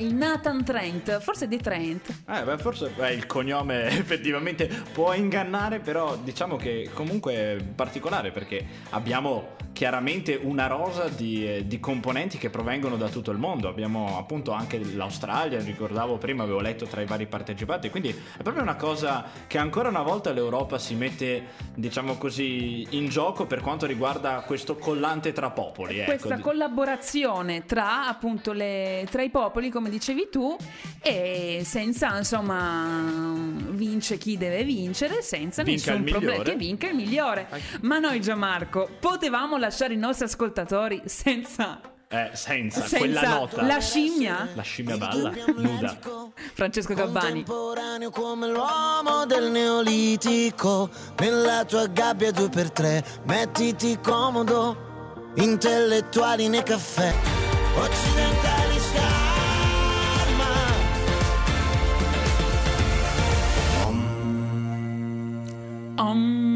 il 0.00 0.14
Nathan 0.14 0.64
Trent, 0.64 1.20
forse 1.20 1.48
di 1.48 1.58
Trent. 1.58 2.08
Eh, 2.28 2.42
beh, 2.42 2.58
forse 2.58 2.92
beh, 2.94 3.12
il 3.12 3.26
cognome 3.26 3.86
effettivamente 3.96 4.66
può 4.92 5.14
ingannare, 5.14 5.80
però 5.80 6.16
diciamo 6.16 6.56
che 6.56 6.90
comunque 6.92 7.34
è 7.34 7.56
particolare 7.74 8.30
perché 8.32 8.64
abbiamo 8.90 9.54
chiaramente 9.76 10.40
una 10.42 10.68
rosa 10.68 11.10
di, 11.10 11.46
eh, 11.46 11.66
di 11.66 11.78
componenti 11.78 12.38
che 12.38 12.48
provengono 12.48 12.96
da 12.96 13.10
tutto 13.10 13.30
il 13.30 13.36
mondo. 13.36 13.68
Abbiamo 13.68 14.16
appunto 14.16 14.52
anche 14.52 14.78
l'Australia, 14.78 15.60
ricordavo 15.60 16.16
prima, 16.16 16.44
avevo 16.44 16.60
letto 16.60 16.86
tra 16.86 17.02
i 17.02 17.04
vari 17.04 17.26
partecipanti, 17.26 17.90
quindi 17.90 18.08
è 18.08 18.42
proprio 18.42 18.62
una 18.62 18.76
cosa 18.76 19.22
che 19.46 19.58
ancora 19.58 19.90
una 19.90 20.00
volta 20.00 20.32
l'Europa 20.32 20.78
si 20.78 20.94
mette, 20.94 21.48
diciamo 21.74 22.16
così, 22.16 22.86
in 22.96 23.08
gioco 23.08 23.44
per 23.44 23.60
quanto 23.60 23.84
riguarda 23.84 24.42
questo 24.46 24.76
collante 24.76 25.34
tra 25.34 25.50
popoli. 25.50 25.98
ecco. 25.98 26.12
Questa 26.12 26.38
collaborazione 26.38 27.66
tra 27.66 28.08
appunto 28.08 28.52
le, 28.52 29.06
tra 29.10 29.20
i 29.20 29.28
popoli, 29.28 29.68
come 29.68 29.90
dicevi 29.90 30.28
tu, 30.30 30.56
e 31.02 31.60
senza 31.66 32.16
insomma 32.16 33.12
vince 33.72 34.16
chi 34.16 34.38
deve 34.38 34.64
vincere, 34.64 35.20
senza 35.20 35.62
Vinca 35.62 35.90
nessun 35.90 36.04
problema, 36.04 36.42
che 36.42 36.56
vinca 36.56 36.88
il 36.88 36.94
migliore. 36.94 37.46
Ma 37.82 37.98
noi 37.98 38.22
Gianmarco 38.22 38.88
potevamo 38.98 39.58
lasciare 39.58 39.64
i 39.94 39.96
nostri 39.96 40.24
ascoltatori 40.26 41.02
senza, 41.06 41.80
Eh, 42.08 42.30
senza, 42.34 42.80
senza 42.80 42.98
quella 42.98 43.22
nota. 43.22 43.62
la 43.62 43.78
scimmia? 43.80 44.48
La 44.54 44.62
scimmia 44.62 44.96
balla, 44.96 45.32
nuda. 45.56 45.98
Francesco 46.54 46.94
Gabbani. 46.94 47.42
Contemporaneo 47.44 48.10
come 48.10 48.46
l'uomo 48.48 49.26
del 49.26 49.50
neolitico 49.50 50.88
Nella 51.18 51.64
tua 51.64 51.86
gabbia 51.86 52.30
due 52.30 52.48
per 52.48 52.70
tre 52.70 53.04
Mettiti 53.24 53.98
comodo 54.00 55.32
Intellettuali 55.34 56.48
nei 56.48 56.62
caffè 56.62 57.12
Occidentali 57.76 58.78
scarma 58.78 60.54
Om. 65.98 66.55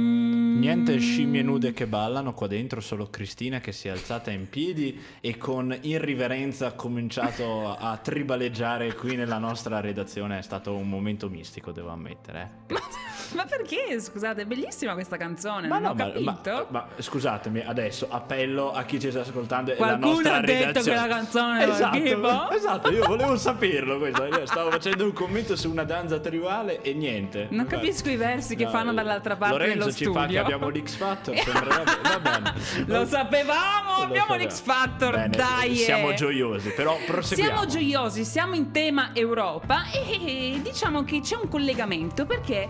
Niente 0.60 0.98
scimmie 0.98 1.40
nude 1.40 1.72
che 1.72 1.86
ballano 1.86 2.34
qua 2.34 2.46
dentro, 2.46 2.82
solo 2.82 3.08
Cristina 3.08 3.60
che 3.60 3.72
si 3.72 3.88
è 3.88 3.90
alzata 3.90 4.30
in 4.30 4.50
piedi 4.50 5.00
e 5.22 5.38
con 5.38 5.74
irriverenza 5.80 6.66
ha 6.66 6.72
cominciato 6.72 7.74
a 7.74 7.96
tribaleggiare 7.96 8.94
qui 8.94 9.16
nella 9.16 9.38
nostra 9.38 9.80
redazione. 9.80 10.38
È 10.38 10.42
stato 10.42 10.76
un 10.76 10.86
momento 10.86 11.30
mistico, 11.30 11.72
devo 11.72 11.88
ammettere. 11.88 12.50
eh. 12.66 12.74
Ma 13.34 13.44
perché? 13.44 14.00
Scusate, 14.00 14.42
è 14.42 14.44
bellissima 14.44 14.94
questa 14.94 15.16
canzone, 15.16 15.68
Ma 15.68 15.78
non 15.78 15.96
no, 15.96 16.04
ho 16.04 16.20
ma, 16.22 16.34
capito. 16.40 16.66
ma- 16.70 16.86
ma 16.86 16.86
scusatemi, 16.98 17.62
adesso 17.64 18.06
appello 18.10 18.72
a 18.72 18.82
chi 18.84 18.98
ci 19.00 19.10
sta 19.10 19.20
ascoltando. 19.20 19.72
Qualcuno 19.74 20.06
la 20.06 20.12
nostra 20.12 20.36
ha 20.36 20.40
detto 20.40 20.66
redazione. 20.66 20.98
che 21.00 21.06
la 21.08 21.14
canzone 21.14 21.64
esatto, 21.70 21.96
schifo? 21.98 22.50
esatto, 22.50 22.90
io 22.92 23.06
volevo 23.06 23.36
saperlo 23.38 23.98
questo. 23.98 24.24
Io 24.24 24.46
stavo 24.46 24.70
facendo 24.70 25.04
un 25.04 25.12
commento 25.12 25.56
su 25.56 25.70
una 25.70 25.84
danza 25.84 26.18
tribale 26.18 26.80
e 26.82 26.92
niente. 26.94 27.46
Non 27.50 27.66
capisco 27.66 28.08
i 28.10 28.16
versi 28.16 28.56
che 28.56 28.66
fanno 28.68 28.92
dall'altra 28.92 29.36
parte 29.36 29.56
Lorenzo 29.56 29.78
dello 29.78 29.92
ci 29.92 30.04
fa 30.04 30.10
che 30.12 30.18
studio. 30.20 30.40
abbiamo 30.40 30.68
l'X 30.68 30.94
Factor, 30.96 31.34
bene. 32.20 32.54
Lo 32.86 33.06
sapevamo, 33.06 33.96
Lo 33.98 34.02
abbiamo 34.04 34.34
l'X 34.36 34.60
Factor, 34.60 35.14
Bene, 35.14 35.36
dai! 35.36 35.76
Siamo 35.76 36.10
eh. 36.10 36.14
gioiosi, 36.14 36.70
però 36.70 36.96
proseguiamo. 37.06 37.50
Siamo 37.60 37.70
gioiosi, 37.70 38.24
siamo 38.24 38.54
in 38.54 38.70
tema 38.70 39.10
Europa 39.14 39.84
e 39.92 40.60
diciamo 40.62 41.04
che 41.04 41.20
c'è 41.20 41.36
un 41.36 41.48
collegamento 41.48 42.26
perché 42.26 42.68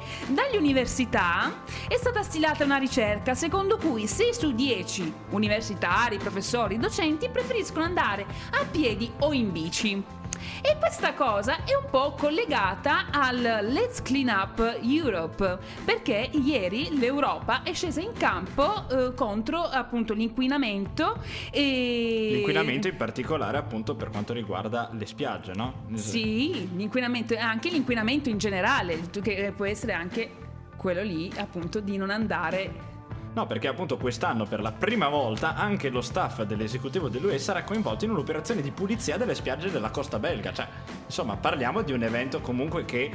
dalle 0.50 0.58
università 0.58 1.62
è 1.86 1.96
stata 1.96 2.22
stilata 2.22 2.64
una 2.64 2.76
ricerca 2.76 3.34
secondo 3.34 3.76
cui 3.76 4.06
6 4.06 4.34
su 4.34 4.52
10 4.52 5.12
universitari, 5.30 6.18
professori, 6.18 6.78
docenti 6.78 7.28
preferiscono 7.28 7.84
andare 7.84 8.26
a 8.50 8.64
piedi 8.68 9.10
o 9.20 9.32
in 9.32 9.52
bici. 9.52 10.19
E 10.62 10.76
questa 10.78 11.14
cosa 11.14 11.64
è 11.64 11.74
un 11.74 11.88
po' 11.90 12.12
collegata 12.12 13.06
al 13.10 13.40
Let's 13.40 14.02
Clean 14.02 14.28
Up 14.28 14.78
Europe, 14.82 15.58
perché 15.84 16.30
ieri 16.32 16.98
l'Europa 16.98 17.62
è 17.62 17.72
scesa 17.72 18.00
in 18.00 18.12
campo 18.12 18.88
eh, 18.88 19.14
contro 19.14 19.62
appunto 19.62 20.14
l'inquinamento 20.14 21.18
e 21.50 22.28
L'inquinamento 22.32 22.88
in 22.88 22.96
particolare 22.96 23.58
appunto 23.58 23.94
per 23.94 24.10
quanto 24.10 24.32
riguarda 24.32 24.90
le 24.92 25.06
spiagge, 25.06 25.52
no? 25.54 25.86
Sì, 25.94 26.68
l'inquinamento, 26.74 27.36
anche 27.38 27.70
l'inquinamento 27.70 28.28
in 28.28 28.38
generale, 28.38 29.00
che 29.22 29.52
può 29.54 29.64
essere 29.64 29.92
anche 29.92 30.30
quello 30.76 31.02
lì 31.02 31.30
appunto 31.36 31.80
di 31.80 31.96
non 31.96 32.10
andare 32.10 32.89
No, 33.32 33.46
perché 33.46 33.68
appunto 33.68 33.96
quest'anno 33.96 34.44
per 34.44 34.60
la 34.60 34.72
prima 34.72 35.08
volta 35.08 35.54
anche 35.54 35.88
lo 35.88 36.00
staff 36.00 36.42
dell'esecutivo 36.42 37.08
dell'UE 37.08 37.38
sarà 37.38 37.62
coinvolto 37.62 38.04
in 38.04 38.10
un'operazione 38.10 38.60
di 38.60 38.72
pulizia 38.72 39.16
delle 39.16 39.36
spiagge 39.36 39.70
della 39.70 39.90
costa 39.90 40.18
belga. 40.18 40.52
Cioè, 40.52 40.66
insomma, 41.06 41.36
parliamo 41.36 41.82
di 41.82 41.92
un 41.92 42.02
evento 42.02 42.40
comunque 42.40 42.84
che 42.84 43.10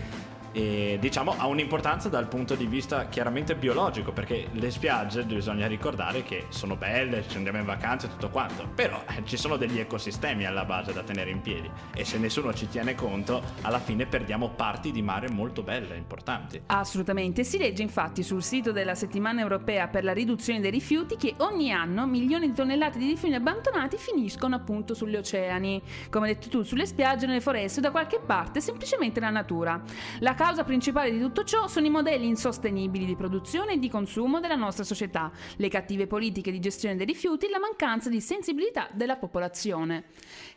eh, 0.56 0.98
diciamo 1.02 1.36
ha 1.38 1.48
un'importanza 1.48 2.08
dal 2.08 2.28
punto 2.28 2.56
di 2.56 2.66
vista 2.66 3.08
chiaramente 3.10 3.56
biologico, 3.56 4.14
perché 4.14 4.48
le 4.54 4.72
spiagge 4.72 5.24
bisogna 5.24 5.68
ricordare 5.68 6.24
che 6.24 6.46
sono 6.48 6.78
belle, 6.78 7.28
ci 7.28 7.36
andiamo 7.36 7.58
in 7.58 7.66
vacanza 7.66 8.08
e 8.08 8.10
tutto 8.12 8.30
quanto, 8.30 8.66
però 8.74 9.04
eh, 9.10 9.22
ci 9.26 9.36
sono 9.36 9.58
degli 9.58 9.80
ecosistemi 9.80 10.46
alla 10.46 10.64
base 10.64 10.94
da 10.94 11.04
tenere 11.04 11.30
in 11.30 11.42
piedi 11.42 11.70
e 11.94 12.06
se 12.06 12.18
nessuno 12.18 12.54
ci 12.54 12.70
tiene 12.70 12.96
conto, 12.96 13.44
alla 13.62 13.80
fine 13.80 14.06
perdiamo 14.06 14.50
parti 14.50 14.92
di 14.92 15.02
mare 15.02 15.30
molto 15.30 15.62
belle, 15.62 15.98
importanti. 15.98 16.62
Assolutamente, 16.68 17.44
si 17.44 17.58
legge 17.58 17.82
infatti 17.82 18.24
sul 18.24 18.42
sito 18.42 18.72
della 18.72 18.96
settimana 18.96 19.42
europea 19.42 19.88
per 19.90 20.06
la 20.06 20.14
riduzione 20.14 20.62
dei 20.62 20.72
rifiuti 20.72 21.18
che 21.18 21.34
ogni 21.38 21.74
anno 21.74 22.08
milioni 22.08 22.48
di 22.48 22.54
tonnellate 22.54 22.98
di 22.98 23.08
rifiuti 23.08 23.36
abbandonati 23.36 23.98
finiscono 23.98 24.56
appunto 24.56 24.94
sugli 24.94 25.18
oceani, 25.18 25.82
come 26.10 26.28
detto 26.28 26.48
tu, 26.48 26.64
sulle 26.64 26.86
spiagge, 26.86 27.26
nelle 27.26 27.42
foreste 27.42 27.80
o 27.80 27.82
da 27.82 27.92
qualche 27.92 28.22
parte, 28.26 28.62
semplicemente 28.62 29.20
nella 29.20 29.34
natura. 29.34 29.82
La 30.20 30.34
causa 30.46 30.64
principale 30.64 31.10
di 31.10 31.20
tutto 31.20 31.44
ciò 31.44 31.66
sono 31.68 31.88
i 31.88 31.90
modelli 31.90 32.28
insostenibili 32.28 33.06
di 33.06 33.16
produzione 33.16 33.74
e 33.74 33.80
di 33.80 33.90
consumo 33.90 34.40
della 34.40 34.54
nostra 34.54 34.84
società, 34.84 35.32
le 35.56 35.70
cattive 35.70 36.06
politiche 36.06 36.52
di 36.52 36.60
gestione 36.60 36.96
dei 36.96 37.08
rifiuti 37.08 37.48
e 37.48 37.50
la 37.50 37.58
mancanza 37.58 38.10
di 38.10 38.22
sensibilità 38.22 38.88
della 38.94 39.16
popolazione. 39.16 40.04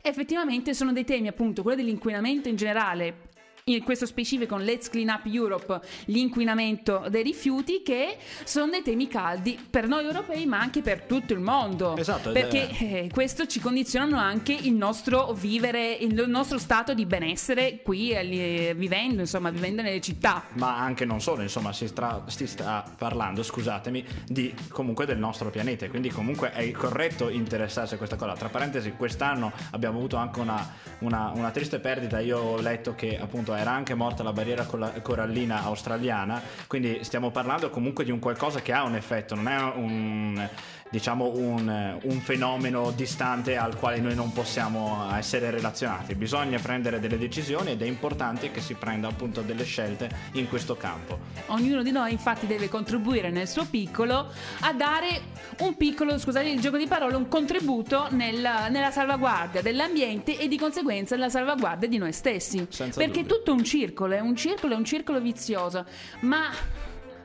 Effettivamente 0.03 0.75
sono 0.75 0.93
dei 0.93 1.05
temi 1.05 1.29
appunto, 1.29 1.63
quello 1.63 1.79
dell'inquinamento 1.79 2.51
in 2.51 2.57
generale, 2.57 3.28
in 3.77 3.83
questo 3.85 4.07
specifico 4.07 4.55
con 4.57 4.65
Let's 4.65 4.89
Clean 4.89 5.09
Up 5.09 5.27
Europe, 5.27 5.81
l'inquinamento 6.07 7.05
dei 7.09 7.23
rifiuti, 7.23 7.83
che 7.83 8.17
sono 8.45 8.71
dei 8.71 8.83
temi 8.83 9.09
caldi 9.09 9.59
per 9.69 9.87
noi 9.89 10.05
europei, 10.05 10.47
ma 10.47 10.59
anche 10.61 10.81
per 10.83 11.03
tutto 11.03 11.33
il 11.33 11.41
mondo. 11.41 11.97
Esatto, 11.97 12.33
Perché 12.33 12.69
è- 12.69 12.83
eh, 12.83 13.11
questo 13.13 13.47
ci 13.47 13.61
condizionano 13.61 14.17
anche 14.19 14.53
il 14.53 14.73
nostro 14.75 15.33
vivere, 15.33 15.93
il 15.93 16.25
nostro 16.29 16.59
stato 16.59 16.95
di 16.95 17.07
benessere 17.07 17.81
qui, 17.83 18.11
eh, 18.13 18.75
vivendo, 18.77 19.21
insomma, 19.21 19.51
vivendo 19.51 19.83
nelle 19.83 20.01
città. 20.01 20.45
ma 20.55 20.79
anche 20.79 21.05
non 21.05 21.21
solo, 21.21 21.43
insomma, 21.43 21.73
si, 21.73 21.87
stra- 21.87 22.25
si 22.27 22.47
sta 22.47 22.85
parlando, 22.97 23.43
scusatemi, 23.43 24.05
di 24.27 24.55
comunque 24.69 25.07
del 25.07 25.19
nostro 25.19 25.51
pianeta, 25.51 25.89
quindi 25.89 26.09
comunque 26.11 26.53
è 26.53 26.71
corretto 26.73 27.29
interessarsi 27.29 27.95
a 27.95 27.97
questa 27.97 28.17
cosa. 28.17 28.33
Tra 28.35 28.49
parentesi, 28.49 28.93
quest'anno 28.93 29.53
abbiamo 29.73 29.99
avuto 29.99 30.17
anche 30.17 30.41
una, 30.41 30.75
una- 31.01 31.33
una 31.35 31.51
triste 31.51 31.79
perdita, 31.79 32.21
io 32.21 32.39
ho 32.39 32.61
letto 32.61 32.95
che 32.95 33.19
appunto 33.19 33.55
era 33.59 33.73
anche 33.73 33.95
morta 33.95 34.23
la 34.23 34.33
barriera 34.33 34.67
corallina 35.03 35.63
australiana, 35.65 36.41
quindi 36.67 37.03
stiamo 37.03 37.31
parlando 37.31 37.71
comunque 37.71 38.05
di 38.05 38.11
un 38.11 38.19
qualcosa 38.19 38.61
che 38.61 38.73
ha 38.73 38.85
un 38.85 38.95
effetto, 38.95 39.35
non 39.35 39.49
è 39.49 39.61
un 39.75 40.49
diciamo 40.91 41.33
un, 41.35 41.99
un 42.03 42.21
fenomeno 42.21 42.91
distante 42.91 43.57
al 43.57 43.77
quale 43.77 43.99
noi 43.99 44.15
non 44.15 44.33
possiamo 44.33 45.09
essere 45.15 45.51
relazionati. 45.51 46.15
Bisogna 46.15 46.59
prendere 46.59 47.01
delle 47.01 47.19
decisioni 47.19 47.73
ed 47.73 47.83
è 47.83 47.87
importante 47.87 48.51
che 48.51 48.61
si 48.61 48.75
prenda 48.75 49.09
appunto 49.09 49.43
delle 49.43 49.65
scelte 49.65 50.11
in 50.33 50.49
questo 50.49 50.77
campo. 50.77 51.19
Ognuno 51.47 51.83
di 51.83 51.91
noi 51.91 52.13
infatti 52.13 52.47
deve 52.47 52.69
contribuire 52.69 53.31
nel 53.31 53.49
suo 53.49 53.65
piccolo 53.67 54.31
a 54.61 54.73
dare 54.73 55.21
un 55.59 55.77
piccolo, 55.77 56.19
scusate 56.19 56.49
il 56.49 56.61
gioco 56.61 56.77
di 56.77 56.87
parole, 56.87 57.17
un 57.17 57.29
contributo 57.29 58.09
nel- 58.11 58.67
nella 58.71 58.91
salvaguardia 58.91 59.63
dell'ambiente 59.63 60.39
e 60.39 60.49
di 60.49 60.59
conseguenza 60.59 61.15
nella 61.17 61.29
salvaguardia 61.29 61.89
di 61.89 61.99
noi 61.99 62.13
stessi. 62.13 62.67
Senza 62.69 63.01
Perché 63.01 63.23
dubbio. 63.23 63.37
tutto 63.37 63.53
un 63.53 63.65
circolo, 63.65 64.15
è 64.15 64.21
un 64.21 64.37
circolo, 64.37 64.75
è 64.75 64.77
un 64.77 64.85
circolo 64.85 65.21
vizioso. 65.21 65.85
Ma 66.21 66.51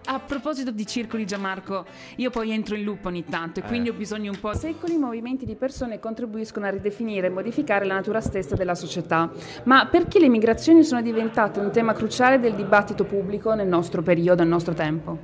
A 0.05 0.19
proposito 0.19 0.72
di 0.72 0.86
circoli, 0.86 1.25
Gianmarco, 1.25 1.86
io 2.17 2.29
poi 2.29 2.51
entro 2.51 2.75
in 2.75 2.83
loop 2.83 3.05
ogni 3.05 3.24
tanto 3.24 3.62
e 3.62 3.63
Eh. 3.63 3.67
quindi 3.67 3.88
ho 3.88 3.93
bisogno 3.93 4.31
un 4.31 4.39
po'. 4.39 4.53
Secoli 4.53 4.95
i 4.95 4.98
movimenti 4.98 5.45
di 5.45 5.55
persone 5.55 5.98
contribuiscono 6.00 6.65
a 6.65 6.69
ridefinire 6.69 7.27
e 7.27 7.29
modificare 7.29 7.86
la 7.86 7.93
natura 7.93 8.19
stessa 8.19 8.55
della 8.55 8.75
società. 8.75 9.31
Ma 9.63 9.86
perché 9.86 10.19
le 10.19 10.27
migrazioni 10.27 10.83
sono 10.83 11.01
diventate 11.01 11.62
un 11.62 11.72
tema 11.72 11.93
cruciale 11.93 12.38
del 12.41 12.53
dibattito 12.53 13.05
pubblico 13.05 13.53
nel 13.53 13.67
nostro 13.67 14.01
periodo, 14.01 14.41
nel 14.41 14.51
nostro 14.51 14.74
tempo? 14.74 15.19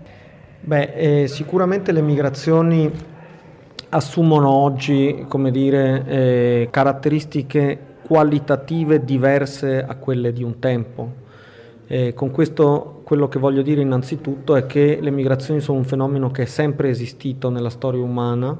Beh, 0.61 1.23
eh, 1.23 1.27
sicuramente 1.27 1.91
le 1.91 2.01
migrazioni 2.01 2.89
assumono 3.89 4.49
oggi, 4.49 5.25
come 5.27 5.51
dire, 5.51 6.05
eh, 6.07 6.67
caratteristiche 6.71 7.77
qualitative 8.03 9.03
diverse 9.03 9.83
a 9.83 9.95
quelle 9.95 10.31
di 10.31 10.41
un 10.43 10.57
tempo. 10.59 11.27
Eh, 11.91 12.13
con 12.13 12.29
questo 12.29 13.01
quello 13.03 13.27
che 13.27 13.39
voglio 13.39 13.63
dire 13.63 13.81
innanzitutto 13.81 14.55
è 14.55 14.67
che 14.67 14.99
le 15.01 15.09
migrazioni 15.09 15.59
sono 15.59 15.79
un 15.79 15.85
fenomeno 15.85 16.29
che 16.29 16.43
è 16.43 16.45
sempre 16.45 16.89
esistito 16.89 17.49
nella 17.49 17.71
storia 17.71 17.99
umana 17.99 18.55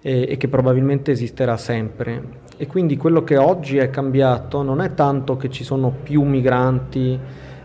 eh, 0.00 0.26
e 0.26 0.36
che 0.38 0.48
probabilmente 0.48 1.10
esisterà 1.10 1.58
sempre. 1.58 2.40
E 2.56 2.66
quindi 2.66 2.96
quello 2.96 3.24
che 3.24 3.36
oggi 3.36 3.76
è 3.76 3.90
cambiato 3.90 4.62
non 4.62 4.80
è 4.80 4.94
tanto 4.94 5.36
che 5.36 5.50
ci 5.50 5.64
sono 5.64 5.92
più 6.02 6.22
migranti 6.22 7.18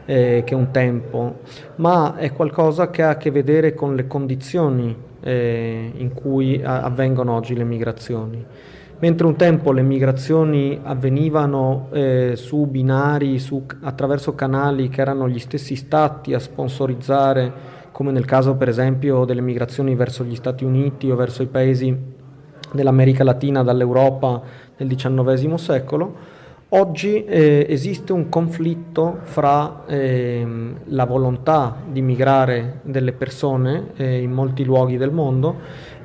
eh, 0.06 0.44
che 0.46 0.56
un 0.56 0.72
tempo, 0.72 1.40
ma 1.76 2.18
è 2.18 2.34
qualcosa 2.34 2.90
che 2.90 3.04
ha 3.04 3.12
a 3.12 3.18
che 3.18 3.32
vedere 3.32 3.74
con 3.74 3.96
le 3.96 4.08
condizioni 4.08 4.94
eh, 5.22 5.90
in 5.96 6.14
cui 6.14 6.62
avvengono 6.62 7.34
oggi 7.34 7.56
le 7.56 7.64
migrazioni. 7.64 8.46
Mentre 9.00 9.28
un 9.28 9.36
tempo 9.36 9.72
le 9.72 9.84
migrazioni 9.84 10.80
avvenivano 10.82 11.90
eh, 11.92 12.32
su 12.36 12.66
binari, 12.66 13.38
su- 13.38 13.64
attraverso 13.82 14.34
canali 14.34 14.90
che 14.90 15.02
erano 15.02 15.30
gli 15.30 15.38
stessi 15.38 15.76
stati 15.76 16.34
a 16.34 16.40
sponsorizzare, 16.40 17.54
come 17.92 18.12
nel 18.12 18.26
caso 18.26 18.56
per 18.56 18.70
esempio 18.70 19.24
delle 19.24 19.42
migrazioni 19.42 19.94
verso 19.94 20.24
gli 20.24 20.36
Stati 20.36 20.64
Uniti 20.64 21.12
o 21.12 21.16
verso 21.16 21.44
i 21.44 21.48
paesi 21.48 21.96
dell'America 22.72 23.24
Latina 23.24 23.62
dall'Europa 23.62 24.42
nel 24.78 24.88
XIX 24.88 25.54
secolo, 25.54 26.16
oggi 26.70 27.24
eh, 27.24 27.68
esiste 27.70 28.14
un 28.14 28.30
conflitto 28.30 29.20
fra 29.22 29.84
ehm, 29.86 30.80
la 30.86 31.06
volontà 31.06 31.78
di 31.88 32.02
migrare 32.02 32.80
delle 32.82 33.14
persone 33.14 33.90
eh, 33.96 34.22
in 34.22 34.32
molti 34.32 34.66
luoghi 34.66 34.98
del 34.98 35.12
mondo 35.12 35.56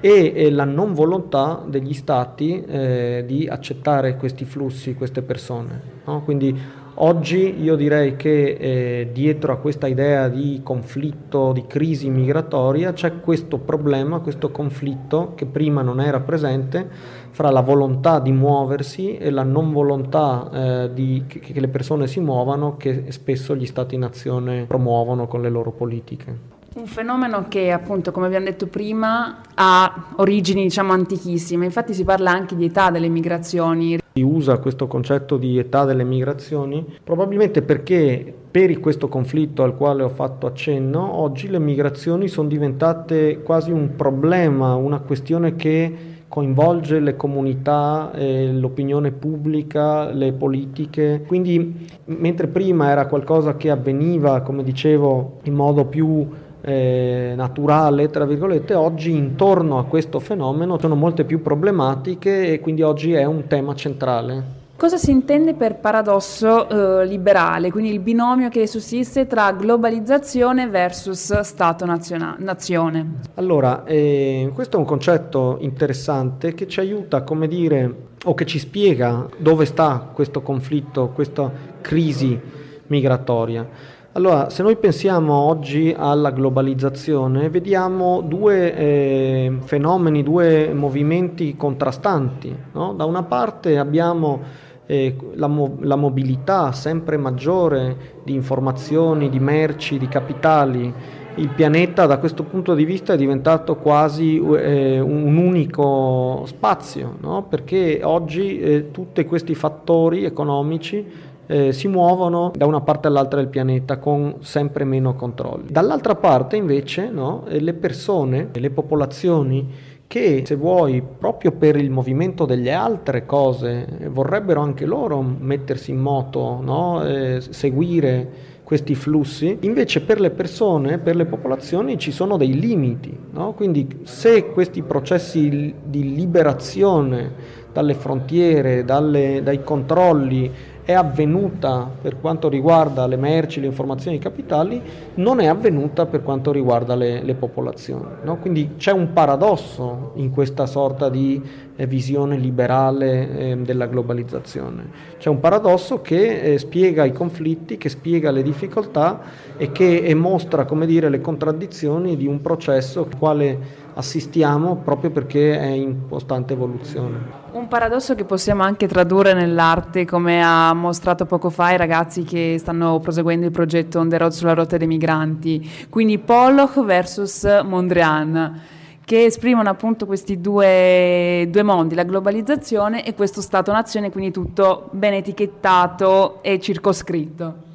e, 0.03 0.33
e 0.35 0.51
la 0.51 0.65
non 0.65 0.95
volontà 0.95 1.63
degli 1.65 1.95
stati 1.95 2.61
eh, 2.61 3.23
di 3.25 3.47
accettare 3.47 4.17
questi 4.17 4.45
flussi, 4.45 4.95
queste 4.95 5.23
persone. 5.23 5.81
no? 6.05 6.23
Quindi 6.23 6.59
oggi 6.95 7.63
io 7.63 7.77
direi 7.77 8.17
che 8.17 8.57
eh, 8.59 9.11
dietro 9.13 9.53
a 9.53 9.59
questa 9.59 9.87
idea 9.87 10.29
di 10.29 10.61
conflitto, 10.65 11.53
di 11.53 11.67
crisi 11.69 12.11
migratoria, 12.11 12.93
c'è 12.93 13.21
questo 13.21 13.59
problema, 13.59 14.19
questo 14.19 14.51
conflitto 14.51 15.35
che 15.37 15.47
prima 15.47 15.83
non 15.83 16.01
era 16.01 16.19
presente 16.19 17.21
fra 17.31 17.51
la 17.51 17.61
volontà 17.61 18.19
di 18.19 18.33
muoversi 18.33 19.17
e 19.17 19.31
la 19.31 19.45
non 19.45 19.73
volontà 19.73 20.51
eh, 20.53 20.91
di, 20.93 21.23
che, 21.29 21.39
che 21.39 21.61
le 21.61 21.69
persone 21.69 22.09
si 22.09 22.19
muovano 22.19 22.77
che 22.77 23.05
spesso 23.13 23.55
gli 23.55 23.67
stati-nazione 23.67 24.65
promuovono 24.67 25.29
con 25.29 25.43
le 25.43 25.49
loro 25.49 25.71
politiche. 25.71 26.52
Un 26.75 26.87
fenomeno 26.87 27.47
che 27.49 27.71
appunto, 27.71 28.13
come 28.13 28.27
abbiamo 28.27 28.47
detto 28.47 28.67
prima, 28.67 29.41
ha 29.55 30.07
origini 30.17 30.63
diciamo 30.63 30.93
antichissime, 30.93 31.67
infatti 31.67 31.93
si 31.93 32.03
parla 32.03 32.31
anche 32.31 32.57
di 32.57 32.65
età 32.65 32.91
delle 32.91 33.09
migrazioni. 33.09 33.99
Si 34.15 34.23
usa 34.23 34.57
questo 34.57 34.87
concetto 34.87 35.37
di 35.37 35.59
età 35.59 35.85
delle 35.85 36.05
migrazioni 36.05 36.85
probabilmente 37.05 37.61
perché 37.61 38.35
per 38.51 38.81
questo 38.81 39.09
conflitto 39.09 39.63
al 39.63 39.75
quale 39.75 40.03
ho 40.03 40.09
fatto 40.09 40.47
accenno, 40.47 41.19
oggi 41.21 41.49
le 41.49 41.59
migrazioni 41.59 42.29
sono 42.29 42.49
diventate 42.49 43.43
quasi 43.43 43.71
un 43.71 43.95
problema, 43.95 44.75
una 44.75 45.01
questione 45.01 45.57
che 45.57 46.11
coinvolge 46.29 47.01
le 47.01 47.17
comunità, 47.17 48.11
eh, 48.15 48.51
l'opinione 48.51 49.11
pubblica, 49.11 50.11
le 50.11 50.33
politiche. 50.33 51.23
Quindi 51.27 51.87
mentre 52.07 52.47
prima 52.47 52.89
era 52.89 53.07
qualcosa 53.07 53.59
che 53.59 53.69
avveniva, 53.69 54.41
come 54.41 54.63
dicevo, 54.63 55.41
in 55.43 55.53
modo 55.53 55.85
più 55.85 56.27
eh, 56.63 57.33
naturale, 57.37 58.09
tra 58.09 58.25
virgolette, 58.25 58.75
oggi 58.75 59.15
intorno 59.15 59.79
a 59.79 59.85
questo 59.85 60.21
fenomeno 60.21 60.79
sono 60.79 60.95
molte 60.95 61.25
più 61.25 61.43
problematiche 61.43 62.53
e 62.53 62.61
quindi 62.61 62.83
oggi 62.83 63.13
è 63.13 63.25
un 63.25 63.47
tema 63.47 63.75
centrale. 63.75 64.61
Cosa 64.77 64.97
si 64.97 65.13
intende 65.13 65.55
per 65.55 65.77
paradosso 65.77 66.69
eh, 66.69 67.07
liberale, 67.07 67.71
quindi 67.71 67.93
il 67.93 68.01
binomio 68.01 68.49
che 68.49 68.67
sussiste 68.67 69.29
tra 69.29 69.53
globalizzazione 69.53 70.67
versus 70.67 71.39
Stato-nazione? 71.39 73.15
Allora, 73.35 73.85
eh, 73.85 74.51
questo 74.53 74.77
è 74.77 74.81
un 74.81 74.87
concetto 74.87 75.59
interessante 75.61 76.55
che 76.55 76.67
ci 76.67 76.81
aiuta, 76.81 77.23
come 77.23 77.47
dire, 77.47 77.95
o 78.25 78.35
che 78.35 78.45
ci 78.45 78.59
spiega 78.59 79.29
dove 79.37 79.67
sta 79.67 80.11
questo 80.13 80.43
conflitto, 80.43 81.11
questa 81.11 81.49
crisi 81.81 82.41
migratoria. 82.87 84.01
Allora, 84.15 84.51
se 84.51 84.63
noi 84.63 84.77
pensiamo 84.77 85.33
oggi 85.33 85.95
alla 85.97 86.33
globalizzazione, 86.33 87.49
vediamo 87.49 88.21
due 88.21 88.77
eh, 88.77 89.53
fenomeni, 89.65 90.23
due 90.23 90.75
movimenti 90.75 91.57
contrastanti. 91.57 92.55
no? 92.73 92.93
Da 92.93 93.07
una 93.07 93.23
parte 93.23 93.79
abbiamo 93.79 94.41
eh, 94.85 95.17
la, 95.33 95.47
mo- 95.47 95.79
la 95.81 95.97
mobilità 95.97 96.73
sempre 96.73 97.17
maggiore 97.17 98.21
di 98.23 98.35
informazioni, 98.35 99.31
di 99.31 99.39
merci, 99.39 99.97
di 99.97 100.09
capitali. 100.09 100.93
Il 101.37 101.49
pianeta 101.49 102.05
da 102.05 102.19
questo 102.19 102.43
punto 102.43 102.75
di 102.75 102.85
vista 102.85 103.15
è 103.15 103.17
diventato 103.17 103.77
quasi 103.77 104.37
eh, 104.37 105.01
un 105.01 105.39
unico 105.39 106.43
spazio, 106.45 107.17
no? 107.19 107.45
perché 107.49 108.01
oggi 108.03 108.61
eh, 108.61 108.91
tutti 108.91 109.25
questi 109.25 109.55
fattori 109.55 110.25
economici 110.27 111.31
eh, 111.47 111.73
si 111.73 111.89
muovono 111.89 112.53
da 112.55 112.67
una 112.67 112.81
parte 112.81 113.09
all'altra 113.09 113.41
del 113.41 113.49
pianeta 113.49 113.99
con 113.99 114.37
sempre 114.41 114.85
meno 114.85 115.15
controlli. 115.15 115.67
Dall'altra 115.71 116.15
parte 116.15 116.57
invece 116.57 117.11
no, 117.11 117.45
eh, 117.47 117.61
le 117.61 117.75
persone, 117.75 118.49
le 118.53 118.71
popolazioni 118.71 119.91
che 120.07 120.43
se 120.45 120.57
vuoi 120.57 121.03
proprio 121.03 121.53
per 121.53 121.77
il 121.77 121.91
movimento 121.91 122.45
delle 122.45 122.73
altre 122.73 123.25
cose 123.25 123.87
eh, 123.99 124.09
vorrebbero 124.09 124.61
anche 124.61 124.85
loro 124.85 125.23
mettersi 125.23 125.91
in 125.91 126.01
moto, 126.01 126.61
no? 126.63 127.03
eh, 127.03 127.41
seguire 127.41 128.51
questi 128.63 128.95
flussi, 128.95 129.59
invece 129.61 130.03
per 130.03 130.21
le 130.21 130.31
persone, 130.31 130.99
per 130.99 131.17
le 131.17 131.25
popolazioni 131.25 131.99
ci 131.99 132.11
sono 132.11 132.37
dei 132.37 132.59
limiti, 132.59 133.15
no? 133.33 133.53
quindi 133.53 134.01
se 134.05 134.51
questi 134.51 134.83
processi 134.83 135.75
di 135.83 136.15
liberazione 136.15 137.61
dalle 137.73 137.95
frontiere, 137.95 138.85
dalle, 138.85 139.41
dai 139.43 139.63
controlli 139.65 140.51
è 140.85 140.93
avvenuta 140.93 141.89
per 142.01 142.21
quanto 142.21 142.49
riguarda 142.49 143.07
le 143.07 143.17
merci, 143.17 143.61
le 143.61 143.67
informazioni, 143.67 144.17
i 144.17 144.21
capitali, 144.21 144.83
non 145.15 145.41
è 145.41 145.47
avvenuta 145.47 146.07
per 146.07 146.23
quanto 146.23 146.51
riguarda 146.51 146.95
le, 146.95 147.23
le 147.23 147.35
popolazioni. 147.35 148.07
No? 148.25 148.39
Quindi 148.39 148.73
c'è 148.77 148.91
un 148.91 149.13
paradosso 149.13 150.13
in 150.15 150.31
questa 150.31 150.67
sorta 150.67 151.09
di 151.09 151.41
eh, 151.77 151.87
visione 151.87 152.37
liberale 152.37 153.39
eh, 153.39 153.57
della 153.57 153.87
globalizzazione. 153.87 155.11
C'è 155.19 155.29
un 155.29 155.41
paradosso 155.41 156.01
che 156.01 156.41
eh, 156.41 156.59
spiega 156.59 157.05
i 157.05 157.13
conflitti, 157.13 157.79
che 157.79 157.89
spiega 157.89 158.31
le 158.31 158.43
difficoltà 158.43 159.21
e 159.57 159.71
che 159.71 159.99
e 159.99 160.15
mostra 160.15 160.67
dire, 160.85 161.09
le 161.09 161.21
contraddizioni 161.21 162.17
di 162.17 162.27
un 162.27 162.41
processo 162.41 163.01
al 163.01 163.17
quale 163.17 163.59
assistiamo 163.95 164.77
proprio 164.77 165.11
perché 165.11 165.59
è 165.59 165.67
in 165.67 166.09
costante 166.09 166.53
evoluzione. 166.55 167.41
Un 167.53 167.69
paradosso 167.69 168.15
che 168.15 168.25
possiamo 168.25 168.63
anche 168.63 168.87
tradurre 168.87 169.35
nell'arte, 169.35 170.05
come 170.07 170.43
ha 170.43 170.73
mostrato 170.73 171.27
poco 171.27 171.51
fa 171.51 171.73
i 171.73 171.77
ragazzi 171.77 172.23
che 172.23 172.57
stanno 172.59 172.99
proseguendo 173.01 173.47
il 173.47 173.53
progetto 173.53 173.99
On 173.99 174.09
the 174.09 174.19
Road 174.19 174.33
sulla 174.33 174.55
rotta 174.55 174.77
dei 174.77 174.87
migranti, 174.87 175.87
quindi 175.91 176.19
Pollock 176.19 176.83
versus 176.85 177.45
Mondrian, 177.65 178.61
che 179.05 179.25
esprimono 179.25 179.69
appunto 179.69 180.07
questi 180.07 180.41
due, 180.41 181.47
due 181.51 181.63
mondi, 181.63 181.95
la 181.95 182.05
globalizzazione 182.05 183.05
e 183.05 183.15
questo 183.15 183.41
Stato-nazione, 183.41 184.11
quindi 184.11 184.31
tutto 184.31 184.89
ben 184.93 185.13
etichettato 185.13 186.43
e 186.43 186.59
circoscritto. 186.61 187.71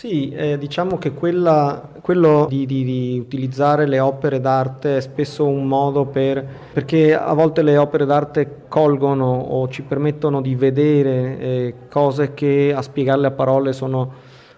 Sì, 0.00 0.30
eh, 0.30 0.56
diciamo 0.56 0.96
che 0.96 1.12
quella, 1.12 1.90
quello 2.00 2.46
di, 2.48 2.64
di, 2.64 2.84
di, 2.84 3.18
utilizzare 3.18 3.86
le 3.86 4.00
opere 4.00 4.40
d'arte 4.40 4.96
è 4.96 5.00
spesso 5.02 5.46
un 5.46 5.66
modo 5.66 6.06
per, 6.06 6.42
perché 6.72 7.14
a 7.14 7.34
volte 7.34 7.60
le 7.60 7.76
opere 7.76 8.06
d'arte 8.06 8.62
colgono 8.66 9.26
o 9.26 9.68
ci 9.68 9.82
permettono 9.82 10.40
di 10.40 10.54
vedere 10.54 11.38
eh, 11.38 11.74
cose 11.90 12.32
che 12.32 12.72
a 12.74 12.80
spiegarle 12.80 13.26
a 13.26 13.30
parole 13.32 13.74
sono, 13.74 14.10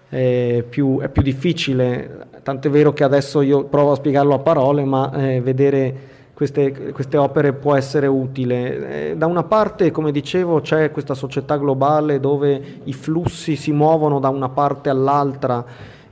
eh, 0.07 0.63
più, 0.69 1.01
è 1.01 1.09
più 1.09 1.21
difficile, 1.21 2.27
tant'è 2.41 2.69
vero 2.69 2.93
che 2.93 3.03
adesso 3.03 3.41
io 3.41 3.65
provo 3.65 3.91
a 3.91 3.95
spiegarlo 3.95 4.35
a 4.35 4.39
parole, 4.39 4.85
ma 4.85 5.11
eh, 5.13 5.41
vedere 5.41 6.12
queste, 6.33 6.91
queste, 6.91 7.17
opere 7.17 7.53
può 7.53 7.75
essere 7.75 8.07
utile. 8.07 9.11
Eh, 9.11 9.17
da 9.17 9.27
una 9.27 9.43
parte, 9.43 9.91
come 9.91 10.11
dicevo, 10.11 10.61
c'è 10.61 10.91
questa 10.91 11.13
società 11.13 11.57
globale 11.57 12.19
dove 12.19 12.79
i 12.83 12.93
flussi 12.93 13.55
si 13.55 13.71
muovono 13.71 14.19
da 14.19 14.29
una 14.29 14.49
parte 14.49 14.89
all'altra 14.89 15.65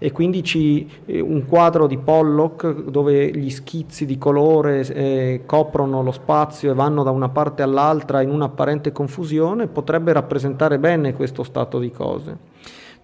e 0.03 0.11
quindi 0.11 0.43
ci, 0.43 0.89
eh, 1.05 1.19
un 1.19 1.45
quadro 1.45 1.85
di 1.85 1.97
Pollock 1.99 2.85
dove 2.89 3.29
gli 3.29 3.51
schizzi 3.51 4.07
di 4.07 4.17
colore 4.17 4.79
eh, 4.79 5.41
coprono 5.45 6.01
lo 6.01 6.11
spazio 6.11 6.71
e 6.71 6.73
vanno 6.73 7.03
da 7.03 7.11
una 7.11 7.29
parte 7.29 7.61
all'altra 7.61 8.21
in 8.21 8.31
un'apparente 8.31 8.91
confusione 8.91 9.67
potrebbe 9.67 10.11
rappresentare 10.11 10.79
bene 10.79 11.13
questo 11.13 11.43
stato 11.43 11.77
di 11.77 11.91
cose. 11.91 12.37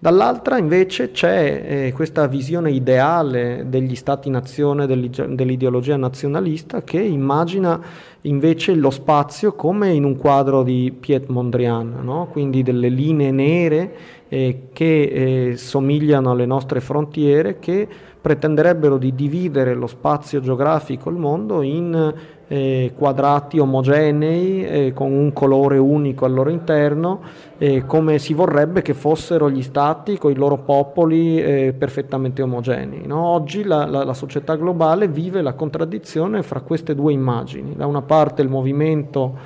Dall'altra 0.00 0.58
invece 0.58 1.10
c'è 1.10 1.64
eh, 1.66 1.92
questa 1.92 2.28
visione 2.28 2.70
ideale 2.70 3.64
degli 3.66 3.96
stati-nazione, 3.96 4.86
dell'ideologia 4.86 5.96
nazionalista 5.96 6.84
che 6.84 7.00
immagina 7.00 7.80
invece 8.20 8.74
lo 8.74 8.90
spazio 8.90 9.54
come 9.54 9.90
in 9.90 10.04
un 10.04 10.16
quadro 10.16 10.62
di 10.62 10.94
Piet 10.96 11.26
Mondrian, 11.26 11.98
no? 12.00 12.28
quindi 12.30 12.62
delle 12.62 12.88
linee 12.88 13.32
nere 13.32 13.94
eh, 14.28 14.68
che 14.72 15.02
eh, 15.50 15.56
somigliano 15.56 16.30
alle 16.30 16.46
nostre 16.46 16.80
frontiere, 16.80 17.58
che 17.58 17.88
pretenderebbero 18.20 18.98
di 18.98 19.16
dividere 19.16 19.74
lo 19.74 19.88
spazio 19.88 20.38
geografico, 20.38 21.10
il 21.10 21.16
mondo, 21.16 21.62
in 21.62 22.14
eh, 22.48 22.92
quadrati 22.96 23.58
omogenei 23.58 24.64
eh, 24.64 24.92
con 24.94 25.12
un 25.12 25.32
colore 25.32 25.76
unico 25.76 26.24
al 26.24 26.32
loro 26.32 26.50
interno, 26.50 27.20
eh, 27.58 27.84
come 27.86 28.18
si 28.18 28.32
vorrebbe 28.32 28.82
che 28.82 28.94
fossero 28.94 29.50
gli 29.50 29.62
stati 29.62 30.16
con 30.16 30.30
i 30.30 30.34
loro 30.34 30.58
popoli 30.58 31.40
eh, 31.40 31.74
perfettamente 31.76 32.42
omogenei. 32.42 33.06
No? 33.06 33.26
Oggi 33.26 33.64
la, 33.64 33.84
la, 33.86 34.02
la, 34.02 34.14
società 34.14 34.56
globale 34.56 35.08
vive 35.08 35.42
la 35.42 35.52
contraddizione 35.52 36.42
fra 36.42 36.60
queste 36.60 36.94
due 36.94 37.12
immagini, 37.12 37.74
da 37.76 37.86
una 37.86 38.02
parte 38.02 38.42
il 38.42 38.48
movimento 38.48 39.36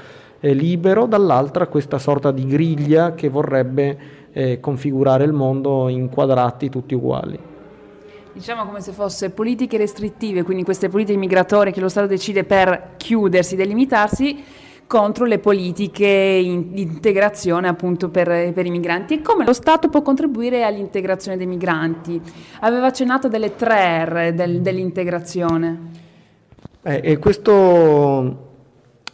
eh, 0.40 0.54
libero, 0.54 1.06
dall'altra 1.06 1.66
questa 1.66 1.98
sorta 1.98 2.30
di 2.30 2.46
griglia 2.46 3.14
che 3.14 3.28
vorrebbe 3.28 3.98
eh, 4.32 4.60
configurare 4.60 5.24
il 5.24 5.32
mondo 5.32 5.88
in 5.88 6.08
quadrati 6.08 6.70
tutti 6.70 6.94
uguali 6.94 7.50
diciamo 8.32 8.64
come 8.64 8.80
se 8.80 8.92
fosse 8.92 9.30
politiche 9.30 9.76
restrittive, 9.76 10.42
quindi 10.42 10.64
queste 10.64 10.88
politiche 10.88 11.18
migratorie 11.18 11.72
che 11.72 11.80
lo 11.80 11.88
Stato 11.88 12.06
decide 12.06 12.44
per 12.44 12.94
chiudersi, 12.96 13.56
delimitarsi, 13.56 14.42
contro 14.86 15.24
le 15.24 15.38
politiche 15.38 16.40
di 16.42 16.82
integrazione 16.82 17.66
appunto 17.66 18.10
per, 18.10 18.52
per, 18.52 18.66
i 18.66 18.70
migranti 18.70 19.14
e 19.14 19.22
come 19.22 19.44
lo 19.44 19.54
Stato 19.54 19.88
può 19.88 20.02
contribuire 20.02 20.64
all'integrazione 20.64 21.36
dei 21.36 21.46
migranti. 21.46 22.20
Aveva 22.60 22.86
accennato 22.86 23.28
delle 23.28 23.54
tre 23.56 24.04
R 24.04 24.32
del, 24.34 24.60
dell'integrazione. 24.60 25.90
Eh, 26.82 27.18
questo 27.18 28.51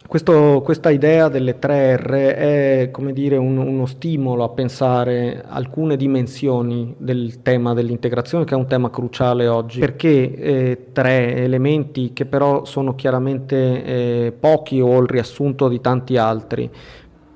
questo, 0.09 0.61
questa 0.65 0.89
idea 0.89 1.29
delle 1.29 1.59
tre 1.59 1.95
R 1.95 2.09
è 2.09 2.89
come 2.91 3.13
dire, 3.13 3.37
un, 3.37 3.57
uno 3.57 3.85
stimolo 3.85 4.43
a 4.43 4.49
pensare 4.49 5.43
alcune 5.47 5.97
dimensioni 5.97 6.95
del 6.97 7.43
tema 7.43 7.75
dell'integrazione, 7.75 8.43
che 8.43 8.55
è 8.55 8.57
un 8.57 8.65
tema 8.65 8.89
cruciale 8.89 9.47
oggi, 9.47 9.79
perché 9.79 10.33
eh, 10.33 10.85
tre 10.93 11.35
elementi 11.35 12.11
che 12.11 12.25
però 12.25 12.65
sono 12.65 12.95
chiaramente 12.95 13.83
eh, 13.83 14.31
pochi 14.31 14.81
o 14.81 14.99
il 14.99 15.07
riassunto 15.07 15.67
di 15.67 15.79
tanti 15.79 16.17
altri. 16.17 16.67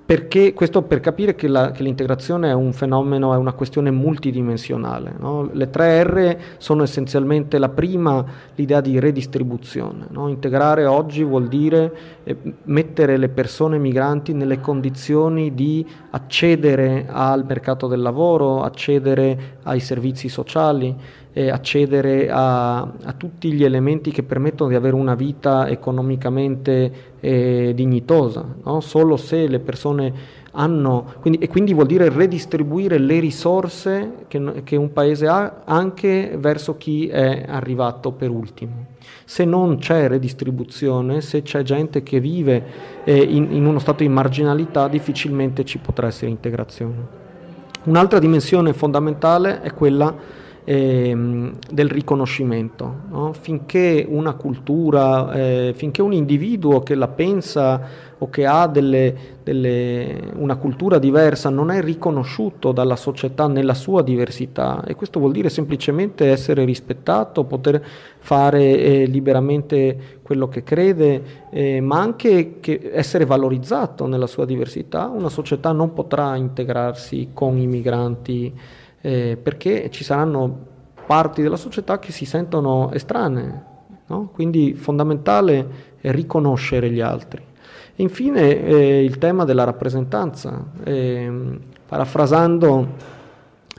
Perché, 0.06 0.52
questo 0.52 0.82
per 0.82 1.00
capire 1.00 1.34
che, 1.34 1.48
la, 1.48 1.72
che, 1.72 1.82
l'integrazione 1.82 2.50
è 2.50 2.54
un 2.54 2.74
fenomeno, 2.74 3.34
è 3.34 3.38
una 3.38 3.54
questione 3.54 3.89
multidimensionale. 3.89 5.13
No? 5.18 5.50
Le 5.54 5.70
tre 5.70 6.04
R 6.04 6.38
sono 6.58 6.84
essenzialmente 6.84 7.58
la 7.58 7.70
prima, 7.70 8.24
l'idea 8.56 8.82
di 8.82 9.00
redistribuzione. 9.00 10.08
No? 10.10 10.28
Integrare 10.28 10.86
oggi 10.86 11.24
vuol 11.24 11.48
dire 11.48 11.96
eh, 12.26 12.36
mettere 12.63 13.16
le 13.16 13.30
persone 13.30 13.78
migranti 13.78 14.34
nelle 14.34 14.60
condizioni 14.60 15.54
di 15.54 15.88
accedere 16.10 17.06
al 17.10 17.46
mercato 17.46 17.88
del 17.88 18.02
lavoro, 18.02 18.62
accedere 18.62 19.60
ai 19.63 19.80
servizi 19.80 20.28
sociali, 20.28 20.94
eh, 21.34 21.50
accedere 21.50 22.30
a, 22.30 22.78
a, 22.82 23.13
tutti 23.17 23.52
gli 23.52 23.63
elementi 23.63 24.12
che 24.12 24.24
permettono 24.24 24.69
di 24.69 24.76
avere 24.76 24.96
una 24.96 25.15
vita 25.15 25.67
economicamente 25.67 26.91
eh, 27.19 27.74
dignitosa. 27.76 28.46
No? 28.63 28.80
Solo 28.80 29.17
se 29.17 29.48
le 29.48 29.60
persone 29.60 30.41
hanno, 30.52 31.13
quindi, 31.19 31.39
e 31.39 31.48
quindi 31.48 31.74
vuol 31.74 31.88
dire 31.88 32.10
redistribuire 32.10 33.00
le 33.00 33.19
risorse 33.19 34.26
che, 34.28 34.62
che 34.63 34.76
un 34.76 34.93
paese 34.93 35.28
ha 35.28 35.62
anche 35.65 36.38
verso 36.39 36.78
chi 36.78 37.08
è 37.08 37.46
arrivato 37.48 38.12
per 38.12 38.30
ultimo. 38.30 38.91
Se 39.26 39.46
non 39.46 39.78
c'è 39.80 40.08
redistribuzione, 40.08 41.22
se 41.22 41.41
c'è 41.41 41.63
gente 41.63 42.04
che 42.04 42.19
vive 42.19 42.63
eh, 43.04 43.17
in, 43.17 43.48
in 43.52 43.65
uno 43.65 43.80
stato 43.80 44.04
di 44.04 44.10
marginalità, 44.10 44.88
difficilmente 44.88 45.65
ci 45.65 45.80
potrà 45.80 46.08
essere 46.08 46.30
integrazione. 46.30 47.22
Un'altra 47.86 48.19
dimensione 48.19 48.74
fondamentale 48.74 49.62
è 49.62 49.74
quella 49.74 50.15
ehm, 50.63 51.54
del 51.71 51.89
riconoscimento. 51.89 52.95
No? 53.10 53.34
Finché 53.34 54.06
una 54.08 54.34
cultura, 54.34 55.32
eh, 55.34 55.73
finché 55.76 56.02
un 56.02 56.13
individuo 56.13 56.82
che 56.82 56.95
la 56.95 57.08
pensa 57.08 58.12
o 58.19 58.30
che 58.30 58.45
ha 58.45 58.67
delle, 58.67 59.15
delle, 59.43 60.32
una 60.36 60.56
cultura 60.56 60.97
diversa 60.97 61.49
non 61.49 61.69
è 61.71 61.82
riconosciuto 61.82 62.71
dalla 62.71 62.95
società 62.95 63.47
nella 63.47 63.73
sua 63.73 64.02
diversità 64.02 64.82
e 64.86 64.95
questo 64.95 65.19
vuol 65.19 65.34
dire 65.34 65.49
semplicemente 65.49 66.28
essere 66.28 66.63
rispettato, 66.63 67.43
poter 67.43 67.84
fare 68.19 68.62
eh, 68.62 69.06
liberamente 69.08 70.19
quello 70.21 70.47
che 70.47 70.63
crede, 70.63 71.47
eh, 71.49 71.82
ma 71.82 71.99
anche 71.99 72.60
essere 72.93 73.26
valorizzato 73.26 74.08
nella 74.08 74.28
sua 74.28 74.45
diversità, 74.45 75.08
una 75.08 75.30
società 75.30 75.73
non 75.73 75.91
potrà 75.91 76.38
integrarsi 76.38 77.30
con 77.34 77.58
i 77.58 77.67
migranti 77.67 78.54
eh, 79.06 79.38
perché 79.42 79.89
ci 79.92 80.06
saranno 80.06 80.72
parti 81.06 81.42
della 81.42 81.58
società 81.58 82.00
che 82.00 82.13
si 82.13 82.24
sentono 82.24 82.89
estranee, 82.94 83.63
no? 84.08 84.30
quindi 84.34 84.74
fondamentale 84.76 85.92
è 86.00 86.10
riconoscere 86.12 86.89
gli 86.89 87.02
altri. 87.02 87.42
E 87.96 88.02
infine 88.02 88.63
eh, 88.63 89.04
il 89.04 89.18
tema 89.18 89.44
della 89.44 89.66
rappresentanza, 89.66 90.68
eh, 90.86 91.32
parafrasando 91.86 92.88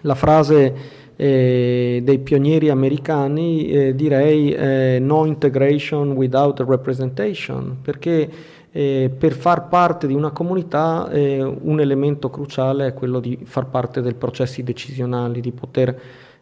la 0.03 0.15
frase 0.15 0.75
eh, 1.17 2.03
dei 2.05 2.19
pionieri 2.19 2.69
americani, 2.69 3.71
eh, 3.71 3.95
direi 3.95 4.53
eh, 4.53 4.99
no 5.01 5.25
integration 5.25 6.13
without 6.13 6.61
representation, 6.61 7.79
perché 7.81 8.29
eh, 8.77 9.09
per 9.17 9.35
far 9.35 9.69
parte 9.69 10.09
di 10.09 10.15
una 10.15 10.33
comunità 10.33 11.09
eh, 11.09 11.41
un 11.41 11.79
elemento 11.79 12.29
cruciale 12.29 12.89
è 12.89 12.93
quello 12.93 13.21
di 13.21 13.39
far 13.45 13.67
parte 13.67 14.01
dei 14.01 14.15
processi 14.15 14.65
decisionali, 14.65 15.41
di 15.41 15.53
poter 15.53 15.97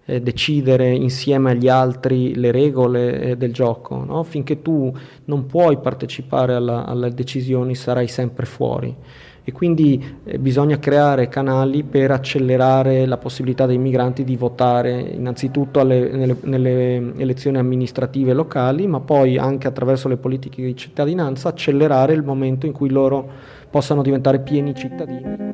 eh, 0.06 0.22
decidere 0.22 0.88
insieme 0.88 1.50
agli 1.50 1.68
altri 1.68 2.34
le 2.34 2.50
regole 2.50 3.20
eh, 3.20 3.36
del 3.36 3.52
gioco. 3.52 4.02
No? 4.02 4.22
Finché 4.22 4.62
tu 4.62 4.90
non 5.26 5.44
puoi 5.44 5.76
partecipare 5.76 6.54
alla, 6.54 6.86
alle 6.86 7.12
decisioni 7.12 7.74
sarai 7.74 8.08
sempre 8.08 8.46
fuori 8.46 8.96
e 9.44 9.52
quindi 9.52 10.18
eh, 10.24 10.38
bisogna 10.38 10.78
creare 10.78 11.28
canali 11.28 11.82
per 11.82 12.12
accelerare 12.12 13.06
la 13.06 13.16
possibilità 13.16 13.66
dei 13.66 13.78
migranti 13.78 14.22
di 14.22 14.36
votare 14.36 15.00
innanzitutto 15.00 15.80
alle, 15.80 16.10
nelle, 16.10 16.36
nelle, 16.42 17.12
elezioni 17.16 17.58
amministrative 17.58 18.34
locali, 18.34 18.86
ma 18.86 19.00
poi 19.00 19.38
anche 19.38 19.66
attraverso 19.66 20.08
le 20.08 20.16
politiche 20.16 20.62
di 20.62 20.76
cittadinanza 20.76 21.48
accelerare 21.48 22.12
il 22.12 22.22
momento 22.22 22.66
in 22.66 22.72
cui 22.72 22.90
loro 22.90 23.28
possano 23.68 24.02
diventare 24.02 24.40
pieni 24.40 24.74
cittadini. 24.74 25.50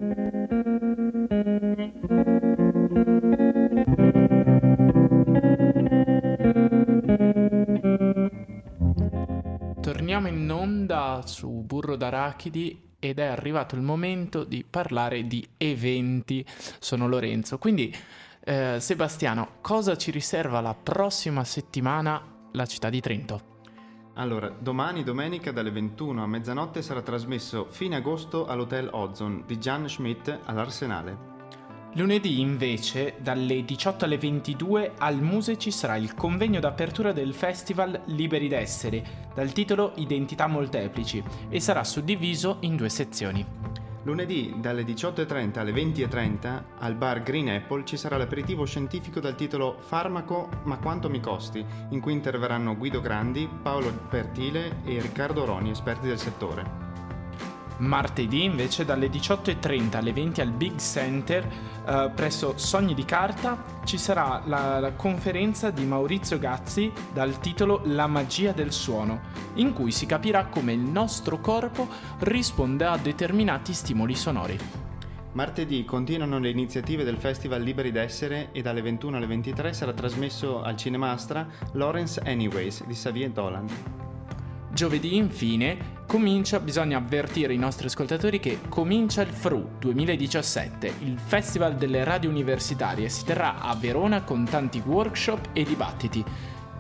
Torniamo 9.81 10.29
in 10.29 10.51
onda 10.51 11.23
su 11.25 11.49
Burro 11.65 11.97
d'Arachidi 11.97 12.88
ed 12.99 13.19
è 13.19 13.27
arrivato 13.27 13.75
il 13.75 13.83
momento 13.83 14.45
di 14.45 14.65
parlare 14.69 15.27
di 15.27 15.47
eventi. 15.57 16.45
Sono 16.79 17.09
Lorenzo. 17.09 17.59
Quindi, 17.59 17.95
eh, 18.45 18.79
Sebastiano, 18.81 19.57
cosa 19.61 19.97
ci 19.97 20.11
riserva 20.11 20.61
la 20.61 20.75
prossima 20.75 21.45
settimana 21.45 22.21
la 22.53 22.67
città 22.67 22.91
di 22.91 23.01
Trento? 23.01 23.57
Allora, 24.15 24.49
domani 24.49 25.05
domenica 25.05 25.53
dalle 25.53 25.71
21 25.71 26.25
a 26.25 26.27
mezzanotte 26.27 26.83
sarà 26.83 27.03
trasmesso 27.03 27.69
fine 27.71 27.97
agosto 27.97 28.47
all'Hotel 28.47 28.89
Ozone 28.91 29.45
di 29.47 29.59
Jan 29.59 29.89
Schmidt 29.89 30.41
all'Arsenale. 30.45 31.38
Lunedì 31.95 32.41
invece 32.41 33.15
dalle 33.19 33.65
18 33.65 34.05
alle 34.05 34.19
22 34.19 34.93
al 34.99 35.23
Muse 35.23 35.57
ci 35.57 35.71
sarà 35.71 35.97
il 35.97 36.15
convegno 36.15 36.61
d'apertura 36.61 37.13
del 37.13 37.33
festival 37.33 38.03
Liberi 38.07 38.47
d'essere 38.47 39.31
dal 39.35 39.53
titolo 39.53 39.93
Identità 39.97 40.47
molteplici 40.47 41.23
e 41.49 41.61
sarà 41.61 41.83
suddiviso 41.85 42.59
in 42.61 42.77
due 42.77 42.91
sezioni. 42.91 43.45
Lunedì 44.03 44.55
dalle 44.59 44.83
18.30 44.83 45.59
alle 45.59 45.73
20.30 45.73 46.63
al 46.79 46.95
bar 46.95 47.23
Green 47.23 47.49
Apple 47.49 47.85
ci 47.85 47.97
sarà 47.97 48.17
l'aperitivo 48.17 48.65
scientifico 48.65 49.19
dal 49.19 49.35
titolo 49.35 49.79
Farmaco 49.81 50.49
ma 50.65 50.79
quanto 50.79 51.09
mi 51.09 51.21
costi, 51.21 51.65
in 51.91 52.01
cui 52.01 52.13
interverranno 52.13 52.77
Guido 52.77 53.01
Grandi, 53.01 53.49
Paolo 53.63 53.93
Pertile 54.09 54.83
e 54.85 55.01
Riccardo 55.01 55.45
Roni, 55.47 55.71
esperti 55.71 56.07
del 56.07 56.19
settore. 56.19 56.88
Martedì 57.79 58.45
invece 58.45 58.85
dalle 58.85 59.09
18.30 59.09 59.97
alle 59.97 60.13
20 60.13 60.41
al 60.41 60.51
Big 60.51 60.77
Center 60.77 61.47
eh, 61.87 62.11
presso 62.15 62.55
Sogni 62.57 62.95
di 62.95 63.05
Carta 63.05 63.63
ci 63.85 63.99
sarà 63.99 64.43
la, 64.47 64.81
la 64.81 64.93
conferenza 64.93 65.71
di 65.71 65.85
Maurizio 65.85 66.39
Gazzi 66.39 66.91
dal 67.13 67.39
titolo 67.39 67.83
La 67.85 68.07
magia 68.07 68.53
del 68.53 68.73
suono, 68.73 69.21
in 69.55 69.73
cui 69.73 69.93
si 69.93 70.07
capirà 70.07 70.47
come 70.47 70.73
il 70.73 70.81
nostro 70.81 71.39
corpo 71.39 71.89
risponde 72.21 72.85
a 72.85 72.97
determinati 72.97 73.73
stimoli 73.73 74.15
sonori. 74.15 74.59
Martedì 75.33 75.85
continuano 75.85 76.39
le 76.41 76.51
iniziative 76.51 77.05
del 77.05 77.19
Festival 77.19 77.63
Liberi 77.63 77.93
d'Essere 77.93 78.49
e 78.51 78.61
dalle 78.61 78.83
21 78.83 79.19
alle 79.19 79.27
23 79.27 79.73
sarà 79.73 79.93
trasmesso 79.93 80.63
al 80.63 80.77
Cinemastra 80.77 81.47
Lawrence 81.73 82.21
Anyways 82.25 82.85
di 82.85 82.95
Xavier 82.95 83.31
Dolan. 83.31 84.08
Giovedì, 84.79 85.17
infine, 85.17 86.05
comincia, 86.07 86.61
bisogna 86.61 86.99
avvertire 86.99 87.53
i 87.53 87.59
nostri 87.59 87.89
ascoltatori 87.89 88.39
che 88.39 88.61
comincia 88.69 89.23
il 89.23 89.33
FRU 89.33 89.71
2017, 89.81 90.93
il 91.01 91.19
Festival 91.19 91.75
delle 91.75 92.05
Radio 92.05 92.31
Universitarie. 92.31 93.09
Si 93.09 93.25
terrà 93.25 93.59
a 93.59 93.75
Verona 93.75 94.23
con 94.23 94.45
tanti 94.45 94.81
workshop 94.87 95.49
e 95.53 95.65
dibattiti. 95.65 96.25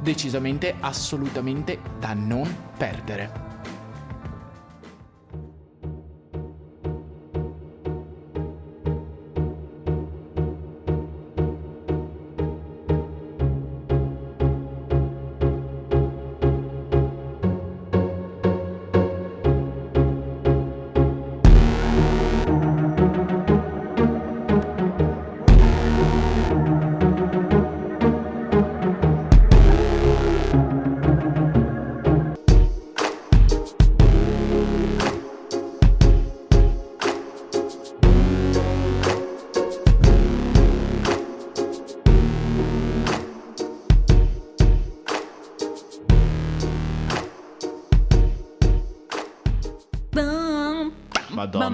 Decisamente, 0.00 0.76
assolutamente 0.78 1.80
da 1.98 2.14
non 2.14 2.46
perdere. 2.76 3.47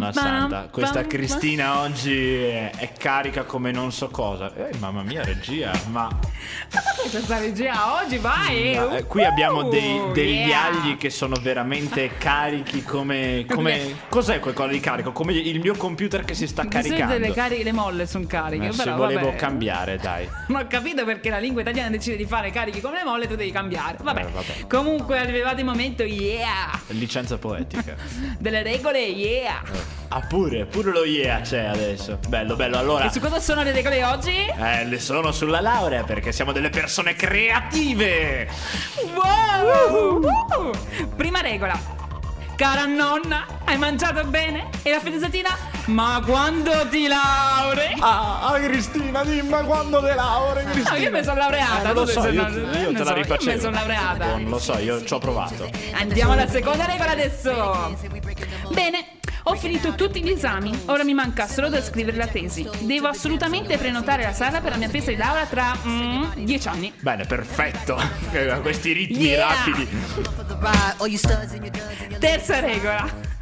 Madonna 0.07 0.39
santa, 0.41 0.69
questa 0.71 1.07
Cristina 1.07 1.81
oggi 1.81 2.35
è, 2.45 2.71
è 2.77 2.93
carica 2.93 3.45
come 3.45 3.71
non 3.71 3.93
so 3.93 4.09
cosa. 4.09 4.53
Eh, 4.55 4.77
mamma 4.79 5.03
mia, 5.03 5.23
regia, 5.25 5.73
ma 5.91 6.09
Questa 7.11 7.39
regia 7.39 8.01
oggi 8.03 8.19
vai! 8.19 8.75
Ma, 8.77 8.97
eh, 8.97 9.01
uh, 9.03 9.07
qui 9.07 9.25
abbiamo 9.25 9.69
dei- 9.69 10.01
degli 10.13 10.47
yeah. 10.47 10.65
agli 10.67 10.97
che 10.97 11.11
sono 11.11 11.37
veramente 11.41 12.17
carichi 12.19 12.83
come, 12.83 13.45
come- 13.49 13.97
Cos'è 14.09 14.41
quel 14.41 14.55
coso 14.55 14.69
di 14.69 14.81
carico? 14.81 15.13
Come 15.13 15.33
il 15.33 15.61
mio 15.61 15.75
computer 15.77 16.25
che 16.25 16.35
si 16.35 16.47
sta 16.47 16.67
caricando. 16.67 17.19
le, 17.19 17.33
cari- 17.33 17.63
le 17.63 17.73
molle 17.73 18.07
sono 18.07 18.27
cariche. 18.27 18.69
Eh, 18.69 18.73
se 18.73 18.85
però, 18.85 18.97
volevo 18.97 19.27
vabbè. 19.27 19.37
cambiare, 19.37 19.97
dai. 19.99 20.29
Non 20.49 20.61
ho 20.63 20.67
capito 20.67 21.05
perché 21.05 21.31
la 21.31 21.39
lingua 21.39 21.63
italiana 21.63 21.91
decide 21.91 22.17
di 22.17 22.27
fare 22.27 22.51
carichi 22.51 22.81
come 22.81 22.99
le 22.99 23.05
molle, 23.05 23.27
tu 23.27 23.35
devi 23.35 23.51
cambiare. 23.51 23.97
Vabbè. 24.03 24.21
Eh, 24.21 24.31
vabbè. 24.31 24.67
Comunque 24.69 25.17
è 25.17 25.21
arrivato 25.21 25.59
il 25.61 25.65
momento, 25.65 26.03
yeah! 26.03 26.79
Licenza 26.89 27.39
poetica. 27.39 27.95
Delle 28.39 28.63
regole, 28.63 29.01
yeah! 29.01 29.63
Ah, 30.09 30.21
pure, 30.21 30.65
pure 30.67 30.93
lo 30.93 31.05
yeah 31.05 31.41
c'è 31.41 31.65
adesso. 31.65 32.19
Bello, 32.29 32.55
bello. 32.55 32.79
Allora, 32.79 33.07
E 33.07 33.11
su 33.11 33.19
cosa 33.21 33.41
sono 33.41 33.63
le 33.63 33.73
regole 33.73 34.05
oggi? 34.05 34.47
eh, 34.47 34.85
le 34.85 34.99
sono 35.01 35.33
sulla 35.33 35.61
laurea 35.61 36.05
perché 36.05 36.31
siamo 36.31 36.53
delle 36.53 36.71
persone 36.71 37.15
creative. 37.15 38.49
Wow! 39.15 40.23
Uh! 40.23 40.71
Prima 41.17 41.41
regola. 41.41 42.03
Cara 42.57 42.85
nonna, 42.85 43.47
hai 43.65 43.77
mangiato 43.77 44.23
bene? 44.27 44.69
E 44.83 44.91
la 44.93 45.01
fidanzatina? 45.01 45.73
Ma 45.87 46.23
quando 46.25 46.87
ti 46.89 47.09
laurei? 47.09 47.97
Ah, 47.99 48.47
ah, 48.47 48.61
Cristina, 48.61 49.25
dimmi 49.25 49.65
quando 49.67 50.01
te 50.01 50.15
laurei, 50.15 50.65
Ah, 50.85 50.97
io 50.97 51.11
mi 51.11 51.25
sono 51.25 51.39
laureata. 51.39 51.81
Eh, 51.81 51.93
non 51.93 51.95
lo 51.95 52.07
so, 52.07 52.29
io, 52.29 52.43
non- 52.43 52.53
io 52.53 52.83
non 52.85 52.93
te 52.95 52.99
la 53.01 53.05
so, 53.07 53.15
rifacevo. 53.15 53.51
Io 53.51 53.57
mi 53.57 53.61
sono 53.61 53.75
laureata. 53.75 54.27
Non 54.27 54.45
lo 54.49 54.59
so, 54.61 54.79
io 54.79 55.05
ci 55.05 55.13
ho 55.13 55.19
provato. 55.19 55.69
Andiamo 55.95 56.33
alla 56.33 56.47
seconda 56.47 56.85
regola 56.87 57.11
adesso. 57.11 57.97
Bene, 58.71 59.05
ho 59.47 59.55
finito 59.57 59.95
tutti 59.95 60.23
gli 60.23 60.31
esami. 60.31 60.73
Ora 60.87 61.05
mi 61.05 61.13
manca 61.15 61.47
solo 61.47 61.69
da 61.69 61.83
scrivere 61.83 62.17
la 62.17 62.27
tesi. 62.27 62.67
Devo 62.81 63.09
assolutamente 63.09 63.77
prenotare 63.77 64.23
la 64.23 64.33
sala 64.33 64.61
per 64.61 64.73
la 64.73 64.79
mia 64.79 64.89
festa 64.89 65.11
di 65.11 65.17
laurea 65.17 65.45
tra 65.45 65.77
mm, 65.87 66.25
dieci 66.45 66.69
anni. 66.69 66.93
Bene, 67.01 67.25
perfetto. 67.27 68.01
Eh, 68.35 68.59
Questi 68.63 68.93
ritmi 68.93 69.23
Yeah. 69.25 69.49
rapidi. 69.49 69.89
Terza 72.19 72.59
regola. 72.61 73.33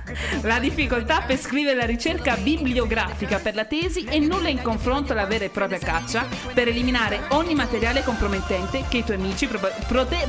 La 0.43 0.59
difficoltà 0.59 1.23
per 1.23 1.39
scrivere 1.39 1.77
la 1.77 1.87
ricerca 1.87 2.37
bibliografica 2.37 3.39
per 3.39 3.55
la 3.55 3.65
tesi 3.65 4.05
è 4.05 4.19
nulla 4.19 4.49
in 4.49 4.61
confronto 4.61 5.13
alla 5.13 5.25
vera 5.25 5.45
e 5.45 5.49
propria 5.49 5.79
caccia 5.79 6.27
per 6.53 6.69
eliminare 6.69 7.23
ogni 7.31 7.55
materiale 7.55 8.03
compromettente 8.03 8.85
che 8.89 8.99
i 8.99 9.05
tuoi 9.05 9.17
amici 9.17 9.47
prote- 9.87 10.29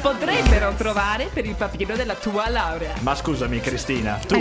potrebbero 0.00 0.72
trovare 0.76 1.28
per 1.32 1.44
il 1.46 1.54
papiro 1.54 1.94
della 1.96 2.14
tua 2.14 2.48
laurea. 2.48 2.92
Ma 3.00 3.14
scusami, 3.14 3.60
Cristina, 3.60 4.18
tu 4.26 4.34
Eh, 4.34 4.38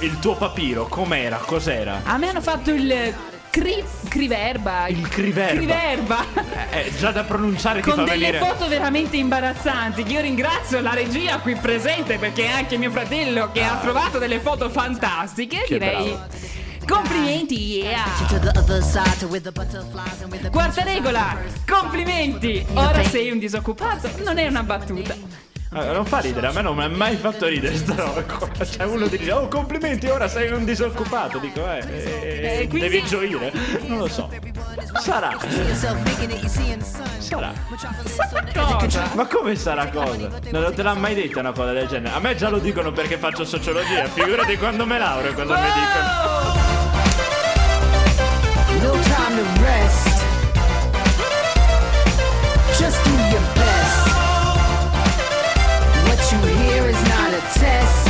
il 0.00 0.18
tuo 0.18 0.34
papiro 0.36 0.86
com'era? 0.86 1.36
Cos'era? 1.38 2.00
A 2.04 2.16
me 2.16 2.28
hanno 2.28 2.40
fatto 2.40 2.70
il 2.70 3.14
cri- 3.50 3.84
criverba. 4.08 4.86
Il 4.88 5.08
criverba. 5.08 5.54
Criverba. 5.54 6.24
Eh, 6.70 6.78
eh, 6.80 6.96
già 6.98 7.10
da 7.10 7.22
pronunciare 7.24 7.80
ti 7.80 7.90
Con 7.90 8.04
delle 8.04 8.30
venire. 8.30 8.38
foto 8.38 8.68
veramente 8.68 9.16
imbarazzanti. 9.16 10.02
che 10.02 10.12
Io 10.12 10.20
ringrazio 10.20 10.80
la 10.80 10.92
regia 10.94 11.38
qui 11.38 11.54
presente 11.56 12.18
perché 12.18 12.44
è 12.46 12.50
anche 12.50 12.76
mio 12.76 12.90
fratello 12.90 13.50
che 13.52 13.62
ha 13.64 13.76
trovato 13.80 14.18
delle 14.18 14.40
foto 14.40 14.68
fantastiche. 14.70 15.56
Ah. 15.58 15.64
Che 15.66 15.78
direi. 15.78 16.04
bravo. 16.12 16.24
Complimenti, 16.86 17.78
yeah! 17.78 18.04
Quarta 20.50 20.82
regola, 20.84 21.36
complimenti! 21.66 22.64
Ora 22.74 23.02
sei 23.04 23.30
un 23.30 23.38
disoccupato, 23.38 24.08
non 24.24 24.38
è 24.38 24.46
una 24.46 24.62
battuta. 24.62 25.14
Eh, 25.74 25.92
non 25.92 26.06
fa 26.06 26.20
ridere, 26.20 26.46
a 26.46 26.52
me 26.52 26.62
non 26.62 26.76
mi 26.76 26.84
ha 26.84 26.88
mai 26.88 27.16
fatto 27.16 27.46
ridere 27.46 27.76
sta 27.76 27.94
roba. 27.96 28.24
Cioè 28.64 28.86
uno 28.86 29.08
dice, 29.08 29.32
oh 29.32 29.48
complimenti, 29.48 30.06
ora 30.06 30.28
sei 30.28 30.50
un 30.52 30.64
disoccupato. 30.64 31.38
Dico, 31.38 31.60
eh, 31.70 31.82
eh, 31.88 32.60
Eh, 32.62 32.68
quindi- 32.68 32.88
devi 32.88 33.02
gioire? 33.04 33.52
Non 33.86 33.98
lo 33.98 34.06
so. 34.08 34.30
Sarà, 35.00 35.36
sarà. 37.20 37.52
Cosa? 38.78 39.10
Ma 39.14 39.26
come 39.26 39.56
sarà 39.56 39.88
cosa? 39.88 40.28
Non 40.50 40.72
te 40.74 40.82
l'ha 40.82 40.94
mai 40.94 41.14
detta 41.14 41.40
una 41.40 41.52
cosa 41.52 41.72
del 41.72 41.88
genere? 41.88 42.14
A 42.14 42.20
me 42.20 42.34
già 42.36 42.48
lo 42.48 42.58
dicono 42.58 42.92
perché 42.92 43.18
faccio 43.18 43.44
sociologia, 43.44 44.06
figurati 44.06 44.56
quando 44.56 44.86
me 44.86 44.98
laureo 44.98 45.34
cosa 45.34 45.58
mi 45.58 45.66
dicono. 45.66 46.75
Just 52.78 52.98
do 53.04 53.10
your 53.32 53.44
best. 53.56 54.06
What 56.06 56.20
you 56.32 56.40
hear 56.60 56.82
is 56.92 57.00
not 57.12 57.30
a 57.32 57.42
test. 57.58 58.04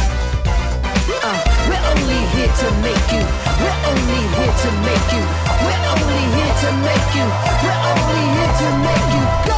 Uh, 1.23 1.39
we're 1.69 1.85
only 1.95 2.21
here 2.35 2.51
to 2.63 2.69
make 2.83 3.07
you. 3.15 3.25
We're 3.63 3.79
only 3.91 4.23
here 4.37 4.55
to 4.65 4.71
make 4.89 5.09
you. 5.15 5.25
We're 5.65 5.85
only 5.95 6.23
here 6.37 6.55
to 6.65 6.71
make 6.87 7.09
you. 7.15 7.27
We're 7.63 7.83
only 7.93 8.23
here 8.37 8.53
to 8.61 8.69
make 8.87 9.09
you 9.15 9.25
go. 9.47 9.55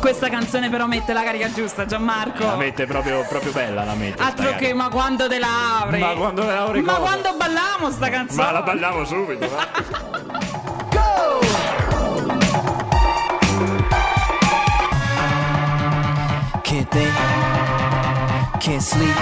Questa 0.00 0.28
canzone 0.28 0.68
però 0.68 0.86
mette 0.86 1.12
la 1.12 1.22
carica 1.22 1.50
giusta, 1.52 1.86
Gianmarco. 1.86 2.44
La 2.44 2.56
mette 2.56 2.86
proprio, 2.86 3.24
proprio 3.28 3.52
bella 3.52 3.84
la 3.84 3.94
mette. 3.94 4.20
Altro 4.22 4.54
che 4.56 4.74
ma 4.74 4.88
quando 4.88 5.26
te 5.28 5.38
laurei? 5.38 6.00
Ma 6.00 6.12
quando 6.14 6.42
te 6.42 6.52
laurei 6.52 6.82
Ma 6.82 6.94
cosa? 6.94 7.00
quando 7.08 7.36
balliamo 7.38 7.90
sta 7.90 8.10
canzone? 8.10 8.42
Ma 8.42 8.50
la 8.50 8.62
balliamo 8.62 9.04
subito, 9.04 9.48
va? 9.54 10.11
Think, 16.92 17.14
can't 18.60 18.82
sleep, 18.82 19.16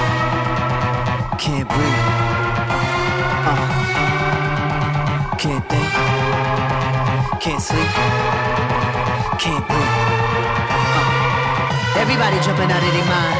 can't 1.38 1.68
breathe. 1.70 2.02
Uh. 3.46 3.68
Can't 5.38 5.64
think, 5.70 5.90
can't 7.38 7.62
sleep, 7.62 7.90
can't 9.38 9.64
breathe. 9.70 9.94
Uh. 10.98 12.02
Everybody 12.02 12.36
jumping 12.42 12.70
out 12.74 12.82
of 12.82 12.90
their 12.90 13.06
mind. 13.06 13.38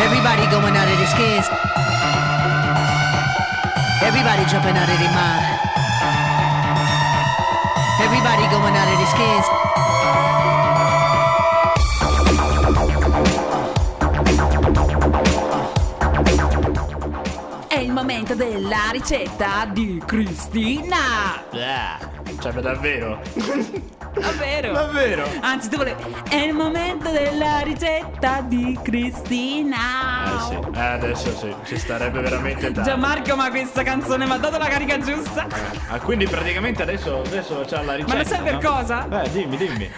Everybody 0.00 0.48
going 0.48 0.74
out 0.80 0.88
of 0.88 0.96
their 0.96 1.12
skins. 1.12 1.46
Everybody 4.00 4.48
jumping 4.48 4.76
out 4.80 4.88
of 4.88 4.96
their 4.96 5.12
mind. 5.12 5.44
Everybody 8.00 8.48
going 8.48 8.72
out 8.72 8.88
of 8.88 8.96
their 8.96 9.12
skins. 9.12 9.46
Momento 18.26 18.34
della 18.34 18.88
ricetta 18.90 19.66
di 19.70 20.02
Cristina. 20.04 20.96
Ah, 21.52 21.98
cioè, 22.40 22.52
davvero? 22.54 23.20
Davvero? 24.16 24.72
Davvero? 24.72 25.28
Anzi, 25.40 25.68
tu 25.68 25.76
volevi. 25.76 26.02
È 26.28 26.36
il 26.36 26.54
momento 26.54 27.10
della 27.10 27.60
ricetta 27.60 28.40
di 28.40 28.78
Cristina. 28.82 29.76
Eh 30.24 30.40
sì, 30.40 30.58
eh, 30.74 30.80
adesso 30.80 31.36
sì, 31.36 31.54
ci 31.66 31.78
starebbe 31.78 32.20
veramente 32.20 32.72
tanto. 32.72 32.82
Gianmarco, 32.82 33.36
ma 33.36 33.50
questa 33.50 33.82
canzone 33.82 34.24
mi 34.24 34.32
ha 34.32 34.38
dato 34.38 34.56
la 34.56 34.68
carica 34.68 34.98
giusta. 34.98 35.46
Ah, 35.88 35.98
quindi 36.00 36.26
praticamente 36.26 36.82
adesso, 36.82 37.20
adesso 37.20 37.62
c'ha 37.68 37.82
la 37.82 37.94
ricetta. 37.94 38.14
Ma 38.14 38.22
lo 38.22 38.26
sai 38.26 38.42
per 38.42 38.54
no? 38.54 38.70
cosa? 38.70 39.22
Eh, 39.22 39.30
dimmi, 39.30 39.56
dimmi. 39.58 39.90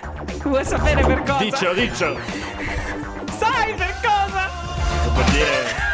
Vuoi 0.42 0.64
sapere 0.64 1.06
per 1.06 1.22
cosa? 1.22 1.44
Diccelo, 1.44 1.74
diccelo. 1.74 2.18
Sai 3.38 3.74
per 3.74 3.94
cosa? 4.02 4.50
Vuol 5.12 5.24
dire. 5.30 5.87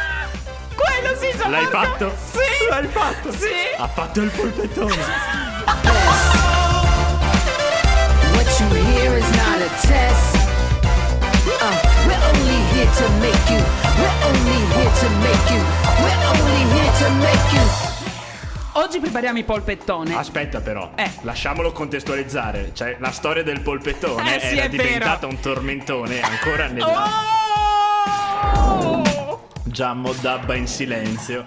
Sì, 1.44 1.50
Gianmarco. 1.50 1.50
L'hai 1.50 1.66
fatto? 1.66 2.12
Sì. 2.30 2.68
L'hai 2.70 2.86
fatto? 2.88 3.32
Sì. 3.32 3.48
Ha 3.76 3.88
fatto 3.88 4.20
il 4.20 4.30
polpettone. 4.30 4.94
What 8.32 8.60
you 8.60 8.68
hear 8.94 9.16
is 9.18 9.28
not 9.30 9.60
a 9.60 9.68
test. 9.80 10.36
Uh, 11.44 11.74
we're 12.06 12.24
only 12.32 12.58
here 12.72 12.90
to 12.96 13.08
make 13.20 13.50
you. 13.50 13.62
We're 13.98 14.16
only 14.24 14.60
here 14.74 14.90
to 15.00 15.08
make 15.20 15.50
you. 15.52 15.62
We're 16.02 16.22
only 16.28 16.62
here 16.72 16.92
to 16.98 17.10
make 17.20 17.52
you. 17.52 17.62
Oggi 18.76 18.98
prepariamo 18.98 19.38
i 19.38 19.44
polpettone. 19.44 20.16
Aspetta 20.16 20.60
però, 20.60 20.90
Eh. 20.96 21.08
lasciamolo 21.22 21.70
contestualizzare. 21.72 22.70
Cioè, 22.74 22.96
la 22.98 23.12
storia 23.12 23.42
del 23.44 23.60
polpettone 23.60 24.36
Eh, 24.36 24.40
sì, 24.40 24.56
era 24.56 24.64
è 24.64 24.68
vero. 24.70 24.82
diventata 24.82 25.26
un 25.26 25.38
tormentone 25.40 26.20
ancora 26.20 26.66
nella... 26.66 27.08
Oh! 28.46 29.03
Giammo 29.74 30.12
dabba 30.20 30.54
in 30.54 30.68
silenzio. 30.68 31.44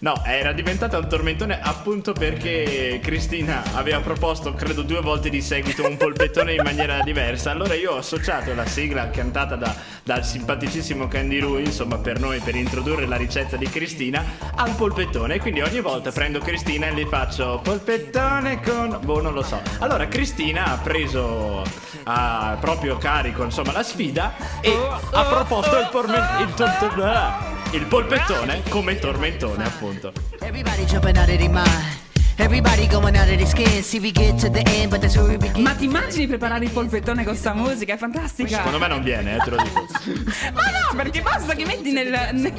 No, 0.00 0.22
era 0.24 0.52
diventata 0.52 0.98
un 0.98 1.08
tormentone 1.08 1.58
appunto 1.62 2.12
perché 2.12 2.98
Cristina 3.02 3.62
aveva 3.72 4.00
proposto, 4.00 4.52
credo 4.52 4.82
due 4.82 5.00
volte 5.00 5.30
di 5.30 5.40
seguito, 5.40 5.86
un 5.86 5.96
polpettone 5.96 6.54
in 6.54 6.62
maniera 6.62 7.00
diversa. 7.02 7.52
Allora 7.52 7.74
io 7.74 7.92
ho 7.92 7.98
associato 7.98 8.52
la 8.52 8.66
sigla 8.66 9.08
cantata 9.10 9.54
da- 9.54 9.74
dal 10.02 10.22
simpaticissimo 10.22 11.06
Candy 11.06 11.38
Rui, 11.38 11.64
insomma 11.64 11.98
per 11.98 12.18
noi, 12.18 12.40
per 12.40 12.56
introdurre 12.56 13.06
la 13.06 13.16
ricetta 13.16 13.56
di 13.56 13.66
Cristina, 13.66 14.22
al 14.56 14.74
polpettone. 14.74 15.38
Quindi 15.38 15.62
ogni 15.62 15.80
volta 15.80 16.10
prendo 16.10 16.40
Cristina 16.40 16.88
e 16.88 16.94
le 16.94 17.06
faccio 17.06 17.60
polpettone 17.62 18.60
con... 18.60 18.98
boh, 19.02 19.22
non 19.22 19.32
lo 19.32 19.42
so. 19.42 19.58
Allora 19.78 20.06
Cristina 20.08 20.66
ha 20.66 20.76
preso 20.76 21.62
a 22.04 22.56
proprio 22.60 22.96
carico, 22.98 23.42
insomma, 23.44 23.72
la 23.72 23.82
sfida 23.82 24.34
e 24.60 24.72
ha 25.10 25.24
proposto 25.24 25.78
il, 25.78 25.88
porme- 25.90 26.22
il 26.40 26.54
tor- 26.54 27.52
il 27.72 27.86
polpettone 27.86 28.62
come 28.68 28.98
tormentone, 28.98 29.64
appunto. 29.64 30.12
Everybody 30.40 30.84
jumping 30.84 31.16
out 31.16 31.28
of 31.28 31.36
their 31.36 31.48
mind. 31.50 32.03
Everybody 32.36 32.88
going 32.88 33.16
out 33.16 33.28
of 33.28 33.36
their 33.38 33.46
skin. 33.46 33.82
See, 33.82 34.00
we 34.00 34.10
get 34.10 34.38
to 34.40 34.50
the 34.50 34.62
end, 34.66 34.90
but 34.90 35.00
that's 35.00 35.16
where 35.16 35.28
we 35.28 35.36
begin. 35.36 35.62
Ma 35.62 35.72
ti 35.74 35.84
immagini 35.84 36.26
preparare 36.26 36.64
il 36.64 36.70
polpettone 36.72 37.24
con 37.24 37.36
sta 37.36 37.54
musica? 37.54 37.94
È 37.94 37.96
fantastica. 37.96 38.56
Secondo 38.56 38.78
me 38.78 38.88
non 38.88 39.02
viene, 39.02 39.36
eh, 39.36 39.38
te 39.38 39.50
lo 39.50 39.56
dico. 39.62 39.86
Ma 40.52 40.62
no, 40.62 40.96
perché 40.96 41.20
basta 41.22 41.54
che 41.54 41.64
metti 41.64 41.92
nel- 41.92 42.30
nel- 42.32 42.52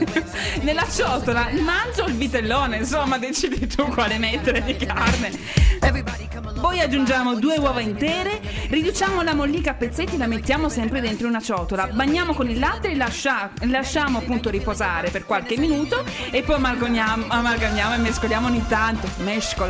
nella 0.61 0.85
ciotola 0.89 1.49
il 1.49 1.61
manzo 1.61 2.03
o 2.03 2.07
il 2.07 2.15
vitellone, 2.15 2.77
insomma, 2.77 3.17
decidi 3.17 3.67
tu 3.67 3.85
quale 3.89 4.17
mettere 4.17 4.63
di 4.63 4.75
carne. 4.77 5.73
Poi 6.61 6.79
aggiungiamo 6.79 7.35
due 7.35 7.57
uova 7.57 7.79
intere, 7.79 8.41
riduciamo 8.69 9.21
la 9.21 9.33
mollica 9.35 9.71
a 9.71 9.73
pezzetti 9.75 10.15
e 10.15 10.17
la 10.17 10.25
mettiamo 10.25 10.67
sempre 10.67 10.99
dentro 10.99 11.27
una 11.27 11.39
ciotola. 11.41 11.87
Bagniamo 11.87 12.33
con 12.33 12.49
il 12.49 12.57
latte 12.59 12.89
e 12.91 12.95
lascia- 12.95 13.51
lasciamo 13.67 14.17
appunto 14.19 14.49
riposare 14.49 15.09
per 15.11 15.25
qualche 15.25 15.57
minuto 15.57 16.03
e 16.31 16.41
poi 16.41 16.55
amalgamiamo, 16.55 17.25
amalgamiamo 17.27 17.93
e 17.95 17.97
mescoliamo 17.97 18.47
ogni 18.47 18.65
tanto. 18.67 19.07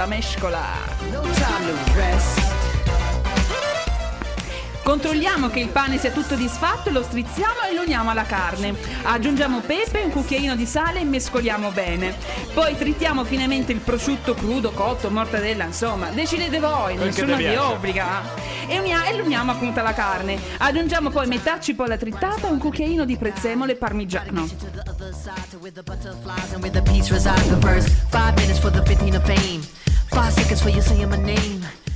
Mescola. 0.04 0.66
No 1.10 1.22
time 1.22 1.66
to 1.68 1.98
rest. 1.98 2.55
Controlliamo 4.86 5.50
che 5.50 5.62
il 5.62 5.70
pane 5.70 5.98
sia 5.98 6.12
tutto 6.12 6.36
disfatto 6.36 6.90
e 6.90 6.92
lo 6.92 7.02
strizziamo 7.02 7.64
e 7.68 7.74
lo 7.74 7.82
uniamo 7.82 8.12
alla 8.12 8.26
carne. 8.26 8.76
Aggiungiamo 9.02 9.62
pepe, 9.62 10.04
un 10.04 10.12
cucchiaino 10.12 10.56
di 10.56 10.68
sale 10.68 11.00
e 11.00 11.04
mescoliamo 11.04 11.72
bene. 11.72 12.16
Poi 12.54 12.78
tritiamo 12.78 13.24
finemente 13.24 13.72
il 13.72 13.80
prosciutto 13.80 14.36
crudo, 14.36 14.70
cotto, 14.74 15.10
mortadella, 15.10 15.64
insomma, 15.64 16.10
decidete 16.10 16.60
voi, 16.60 16.98
Quel 16.98 17.08
nessuno 17.08 17.36
vi 17.36 17.56
obbliga. 17.56 18.22
E, 18.68 18.78
unia- 18.78 19.06
e 19.06 19.18
lo 19.18 19.24
uniamo 19.24 19.54
appunto 19.54 19.80
alla 19.80 19.96
carne. 19.96 20.40
Aggiungiamo 20.60 21.10
poi 21.10 21.26
metà 21.26 21.60
cipolla 21.60 21.98
tritata 21.98 22.48
e 22.48 22.52
un 22.52 22.60
cucchiaino 22.60 23.06
di 23.06 23.18
prezzemole 23.18 23.74
parmigiano. 23.78 24.48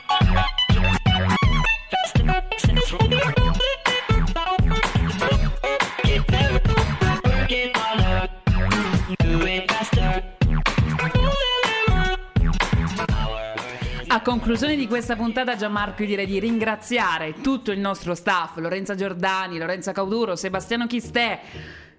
A 14.21 14.23
conclusione 14.23 14.75
di 14.75 14.85
questa 14.85 15.15
puntata, 15.15 15.55
Gianmarco, 15.55 16.03
io 16.03 16.09
direi 16.09 16.27
di 16.27 16.39
ringraziare 16.39 17.33
tutto 17.41 17.71
il 17.71 17.79
nostro 17.79 18.13
staff: 18.13 18.55
Lorenza 18.57 18.93
Giordani, 18.93 19.57
Lorenza 19.57 19.93
Cauduro, 19.93 20.35
Sebastiano 20.35 20.85
Chistè. 20.85 21.39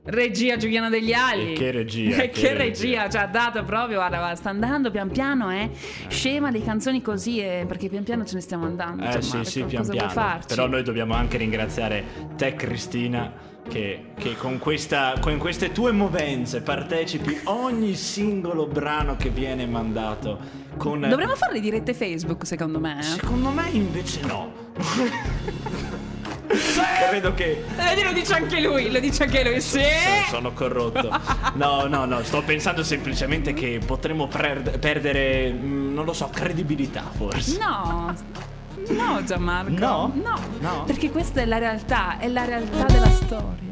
Regia 0.05 0.57
Giuliano 0.57 0.89
degli 0.89 1.13
Ali. 1.13 1.55
E 1.55 1.57
che 1.57 1.71
regia, 1.73 2.17
E 2.23 2.31
che 2.31 2.41
che 2.41 2.55
regia. 2.55 3.03
regia 3.03 3.09
ci 3.09 3.17
ha 3.17 3.27
dato 3.27 3.65
proprio. 3.65 3.97
Guarda, 3.97 4.37
sta 4.37 4.51
andando 4.51 4.93
pian 4.93 5.11
piano, 5.11 5.51
eh. 5.51 5.69
Scema 6.07 6.53
di 6.53 6.63
canzoni 6.63 7.03
così, 7.03 7.41
eh, 7.41 7.65
perché 7.67 7.89
pian 7.89 8.05
piano 8.05 8.25
ce 8.25 8.37
ne 8.37 8.41
stiamo 8.41 8.67
andando. 8.67 9.03
Eh 9.03 9.21
sì, 9.21 9.31
Gianmarco, 9.31 9.51
sì, 9.51 9.63
pian 9.65 9.89
piano. 9.89 10.39
Però 10.47 10.67
noi 10.69 10.83
dobbiamo 10.85 11.15
anche 11.15 11.39
ringraziare 11.39 12.05
te, 12.37 12.55
Cristina, 12.55 13.33
che, 13.73 14.05
che 14.19 14.37
con, 14.37 14.59
questa, 14.59 15.15
con 15.19 15.39
queste 15.39 15.73
tue 15.73 15.93
movenze 15.93 16.61
partecipi 16.61 17.41
ogni 17.45 17.95
singolo 17.95 18.67
brano 18.67 19.17
che 19.17 19.31
viene 19.31 19.67
mandato. 19.67 20.39
Con... 20.77 21.01
Dovremmo 21.01 21.35
fare 21.37 21.55
le 21.55 21.61
dirette 21.61 21.95
Facebook, 21.95 22.47
secondo 22.47 22.79
me. 22.79 22.99
eh. 22.99 23.03
Secondo 23.03 23.49
me 23.49 23.71
invece 23.71 24.21
no. 24.27 24.53
Credo 27.09 27.33
che 27.35 27.65
Vedi, 27.75 28.03
lo 28.03 28.13
dice 28.13 28.35
anche 28.35 28.61
lui, 28.61 28.91
lo 28.91 29.01
dice 29.01 29.23
anche 29.23 29.43
lui. 29.43 29.59
Sì. 29.63 29.81
sono 30.29 30.53
corrotto. 30.53 31.11
No, 31.55 31.87
no, 31.87 32.05
no, 32.05 32.23
sto 32.25 32.43
pensando 32.43 32.83
semplicemente 32.83 33.55
che 33.55 33.81
potremmo 33.85 34.29
per- 34.29 34.79
perdere, 34.79 35.51
mm, 35.51 35.95
non 35.95 36.05
lo 36.05 36.13
so, 36.13 36.29
credibilità 36.29 37.05
forse. 37.11 37.57
No. 37.59 38.15
No, 38.91 39.23
Gianmarco. 39.25 39.75
No? 39.79 40.13
No. 40.15 40.39
No? 40.61 40.85
Perché 40.85 41.11
questa 41.11 41.41
è 41.41 41.47
la 41.47 41.59
realtà, 41.59 42.19
è 42.19 42.29
la 42.29 42.45
realtà 42.45 42.85
della 42.85 43.11
storia. 43.11 43.72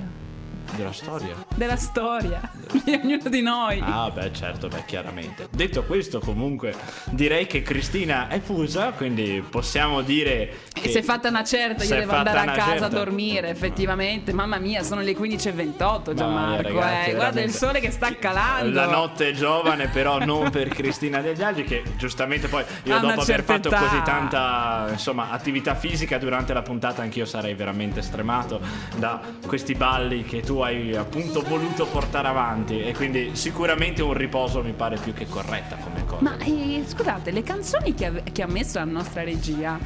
Della 0.76 0.92
storia. 0.92 1.34
Della 1.54 1.76
storia 1.76 2.40
di 2.84 2.92
ognuno 3.02 3.28
di 3.28 3.42
noi. 3.42 3.80
Ah, 3.84 4.10
beh, 4.10 4.32
certo, 4.32 4.68
beh, 4.68 4.84
chiaramente. 4.86 5.48
Detto 5.50 5.82
questo, 5.84 6.20
comunque, 6.20 6.74
direi 7.10 7.46
che 7.46 7.62
Cristina 7.62 8.28
è 8.28 8.40
fusa, 8.40 8.92
quindi 8.92 9.44
possiamo 9.48 10.00
dire. 10.02 10.30
E 10.74 10.80
Che 10.80 10.88
si 10.88 10.98
è 10.98 11.02
fatta 11.02 11.28
una 11.28 11.44
certa, 11.44 11.84
io 11.84 11.94
devo 11.96 12.12
andare 12.12 12.38
a 12.38 12.44
casa 12.52 12.70
certa. 12.70 12.86
a 12.86 12.88
dormire, 12.88 13.48
effettivamente. 13.50 14.32
Mamma 14.32 14.58
mia, 14.58 14.82
sono 14.82 15.00
le 15.02 15.12
15.28, 15.14 16.14
Gianmarco. 16.14 16.62
ragazzi, 16.68 17.10
eh. 17.10 17.14
Guarda 17.14 17.40
il 17.42 17.50
sole 17.52 17.80
che 17.80 17.90
sta 17.90 18.14
calando. 18.16 18.74
La 18.74 18.86
notte 18.86 19.28
è 19.30 19.32
giovane, 19.32 19.88
però 19.88 20.18
non 20.24 20.50
per 20.50 20.68
Cristina 20.68 21.20
degli 21.20 21.42
Aggi, 21.42 21.64
che 21.64 21.82
giustamente 21.96 22.48
poi 22.48 22.64
io 22.84 22.94
Ha 22.96 23.00
dopo 23.00 23.20
aver 23.20 23.42
fatto 23.42 23.68
età. 23.68 23.78
così 23.78 24.02
tanta 24.02 24.86
insomma, 24.90 25.30
attività 25.30 25.74
fisica 25.74 26.16
durante 26.18 26.52
la 26.54 26.62
puntata, 26.62 27.02
anch'io 27.02 27.24
sarei 27.26 27.54
veramente 27.54 28.00
stremato 28.02 28.60
da 28.96 29.20
questi 29.46 29.74
balli 29.74 30.24
che 30.24 30.40
tu 30.40 30.59
hai 30.62 30.94
appunto 30.94 31.42
voluto 31.42 31.86
portare 31.86 32.28
avanti. 32.28 32.82
E 32.82 32.92
quindi 32.92 33.30
sicuramente 33.34 34.02
un 34.02 34.14
riposo 34.14 34.62
mi 34.62 34.72
pare 34.72 34.96
più 34.96 35.12
che 35.12 35.26
corretta 35.26 35.76
come 35.76 36.04
cosa. 36.04 36.22
Ma 36.22 36.36
eh, 36.38 36.82
scusate, 36.86 37.30
le 37.30 37.42
canzoni 37.42 37.94
che, 37.94 38.22
che 38.32 38.42
ha 38.42 38.46
messo 38.46 38.78
la 38.78 38.84
nostra 38.84 39.22
regia, 39.22 39.78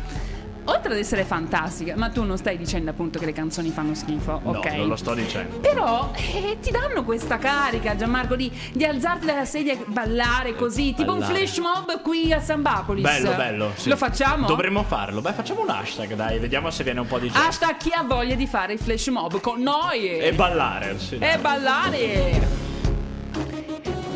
oltre 0.64 0.92
ad 0.92 0.98
essere 0.98 1.24
fantastiche, 1.24 1.94
ma 1.94 2.08
tu 2.08 2.22
non 2.24 2.36
stai 2.38 2.56
dicendo 2.56 2.90
appunto 2.90 3.18
che 3.18 3.26
le 3.26 3.32
canzoni 3.32 3.70
fanno 3.70 3.94
schifo, 3.94 4.40
no, 4.44 4.58
ok? 4.58 4.72
non 4.72 4.88
lo 4.88 4.96
sto 4.96 5.14
dicendo. 5.14 5.58
Però 5.58 6.10
eh, 6.16 6.58
ti 6.60 6.70
danno 6.70 7.04
questa 7.04 7.38
carica, 7.38 7.94
Gianmarco, 7.96 8.36
di, 8.36 8.50
di 8.72 8.84
alzarti 8.84 9.26
dalla 9.26 9.44
sedia 9.44 9.72
e 9.74 9.84
ballare 9.86 10.54
così, 10.54 10.94
tipo 10.94 11.12
un 11.12 11.18
ballare. 11.18 11.46
flash 11.46 11.58
mob 11.58 12.00
qui 12.02 12.32
a 12.32 12.40
San 12.40 12.62
Bapolis. 12.62 13.02
Bello, 13.02 13.34
bello. 13.34 13.72
sì. 13.76 13.88
Lo 13.88 13.96
facciamo? 13.96 14.46
Dovremmo 14.46 14.82
farlo. 14.84 15.20
Beh, 15.20 15.32
facciamo 15.32 15.62
un 15.62 15.70
hashtag, 15.70 16.14
dai, 16.14 16.38
vediamo 16.38 16.70
se 16.70 16.82
viene 16.84 17.00
un 17.00 17.06
po' 17.06 17.18
di 17.18 17.30
gente. 17.30 17.46
Hashtag 17.46 17.76
chi 17.76 17.90
ha 17.92 18.02
voglia 18.02 18.34
di 18.34 18.46
fare 18.46 18.72
il 18.74 18.78
flash 18.78 19.08
mob 19.08 19.40
con 19.40 19.60
noi 19.60 20.18
E 20.18 20.32
ballare. 20.32 20.98
sì. 20.98 21.18
e 21.18 21.38
ballare. 21.38 22.73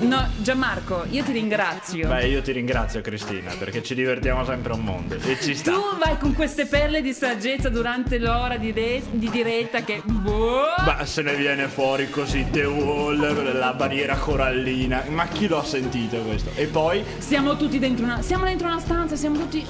No, 0.00 0.28
Gianmarco, 0.36 1.06
io 1.10 1.24
ti 1.24 1.32
ringrazio. 1.32 2.08
Beh, 2.08 2.28
io 2.28 2.40
ti 2.40 2.52
ringrazio 2.52 3.00
Cristina 3.00 3.52
perché 3.58 3.82
ci 3.82 3.94
divertiamo 3.96 4.44
sempre 4.44 4.72
un 4.72 4.80
mondo 4.80 5.16
e 5.16 5.36
ci 5.40 5.56
sta. 5.56 5.72
Tu 5.72 5.80
vai 5.98 6.16
con 6.18 6.34
queste 6.34 6.66
perle 6.66 7.02
di 7.02 7.12
saggezza 7.12 7.68
durante 7.68 8.18
l'ora 8.18 8.56
di, 8.56 8.70
re- 8.70 9.02
di 9.10 9.28
diretta 9.28 9.82
che... 9.82 10.00
Boh. 10.04 10.66
Ma 10.84 11.04
se 11.04 11.22
ne 11.22 11.34
viene 11.34 11.66
fuori 11.66 12.08
così 12.10 12.46
The 12.48 12.64
Wall, 12.64 13.58
la 13.58 13.72
barriera 13.72 14.16
corallina. 14.16 15.02
Ma 15.08 15.26
chi 15.26 15.48
lo 15.48 15.58
ha 15.58 15.64
sentito 15.64 16.16
questo? 16.18 16.50
E 16.54 16.66
poi 16.66 17.02
Siamo 17.18 17.56
tutti 17.56 17.78
dentro 17.80 18.04
una... 18.04 18.22
Siamo 18.22 18.44
dentro 18.44 18.68
una 18.68 18.78
stanza, 18.78 19.16
siamo 19.16 19.36
tutti... 19.36 19.66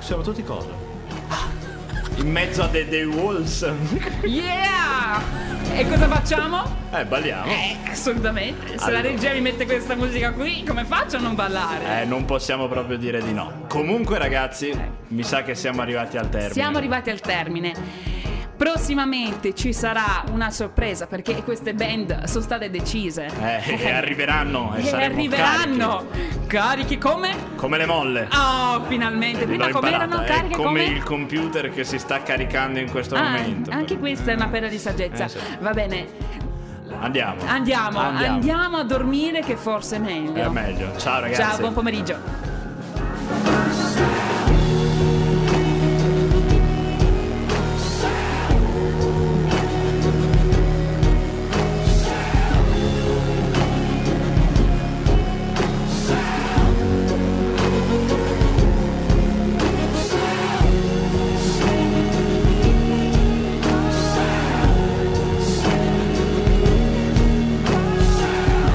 siamo 0.00 0.20
tutti 0.22 0.42
cosa? 0.44 0.68
In 2.16 2.30
mezzo 2.30 2.62
a 2.62 2.68
The, 2.68 2.86
The 2.88 3.04
Walls. 3.04 3.66
Yeah! 4.22 4.91
E 5.74 5.88
cosa 5.88 6.06
facciamo? 6.08 6.62
Eh, 6.92 7.04
balliamo. 7.04 7.50
Eh, 7.50 7.76
assolutamente. 7.90 8.66
Se 8.68 8.74
la 8.76 8.84
Allora. 8.98 9.00
regia 9.02 9.32
mi 9.32 9.40
mette 9.40 9.64
questa 9.64 9.94
musica 9.94 10.32
qui, 10.32 10.64
come 10.66 10.84
faccio 10.84 11.16
a 11.16 11.20
non 11.20 11.34
ballare? 11.34 12.02
Eh, 12.02 12.04
non 12.04 12.24
possiamo 12.24 12.68
proprio 12.68 12.98
dire 12.98 13.22
di 13.22 13.32
no. 13.32 13.64
Comunque, 13.68 14.18
ragazzi, 14.18 14.78
mi 15.08 15.22
sa 15.22 15.42
che 15.42 15.54
siamo 15.54 15.80
arrivati 15.80 16.18
al 16.18 16.28
termine. 16.28 16.52
Siamo 16.52 16.76
arrivati 16.78 17.10
al 17.10 17.20
termine. 17.20 17.72
Prossimamente 18.62 19.56
ci 19.56 19.72
sarà 19.72 20.22
una 20.30 20.50
sorpresa 20.52 21.08
perché 21.08 21.42
queste 21.42 21.74
band 21.74 22.26
sono 22.26 22.44
state 22.44 22.70
decise. 22.70 23.26
Eh, 23.40 23.76
e 23.76 23.90
arriveranno 23.90 24.72
e, 24.76 24.86
E 24.86 25.02
arriveranno 25.02 26.06
carichi. 26.08 26.46
carichi 26.46 26.98
come? 26.98 27.34
Come 27.56 27.76
le 27.76 27.86
molle. 27.86 28.28
Oh, 28.32 28.84
finalmente. 28.84 29.46
Prima 29.46 29.68
come 29.70 29.90
erano 29.92 30.22
cariche 30.22 30.54
come, 30.54 30.68
come? 30.68 30.84
il 30.84 31.02
computer 31.02 31.70
che 31.70 31.82
si 31.82 31.98
sta 31.98 32.22
caricando 32.22 32.78
in 32.78 32.88
questo 32.88 33.16
Ah, 33.16 33.22
momento. 33.22 33.72
anche 33.72 33.98
questa 33.98 34.30
è 34.30 34.34
una 34.36 34.46
perla 34.46 34.68
di 34.68 34.78
saggezza. 34.78 35.24
Eh, 35.24 35.28
sì. 35.28 35.38
Va 35.58 35.72
bene, 35.72 36.06
Andiamo. 37.00 37.42
andiamo, 37.44 37.98
Andiamo. 37.98 38.34
andiamo 38.34 38.76
a 38.76 38.84
dormire 38.84 39.40
che 39.40 39.56
forse 39.56 39.96
è 39.96 39.98
meglio. 39.98 40.34
È 40.34 40.48
meglio. 40.48 40.96
Ciao 40.98 41.18
ragazzi. 41.18 41.40
Ciao, 41.42 41.58
buon 41.58 41.72
pomeriggio. 41.72 42.51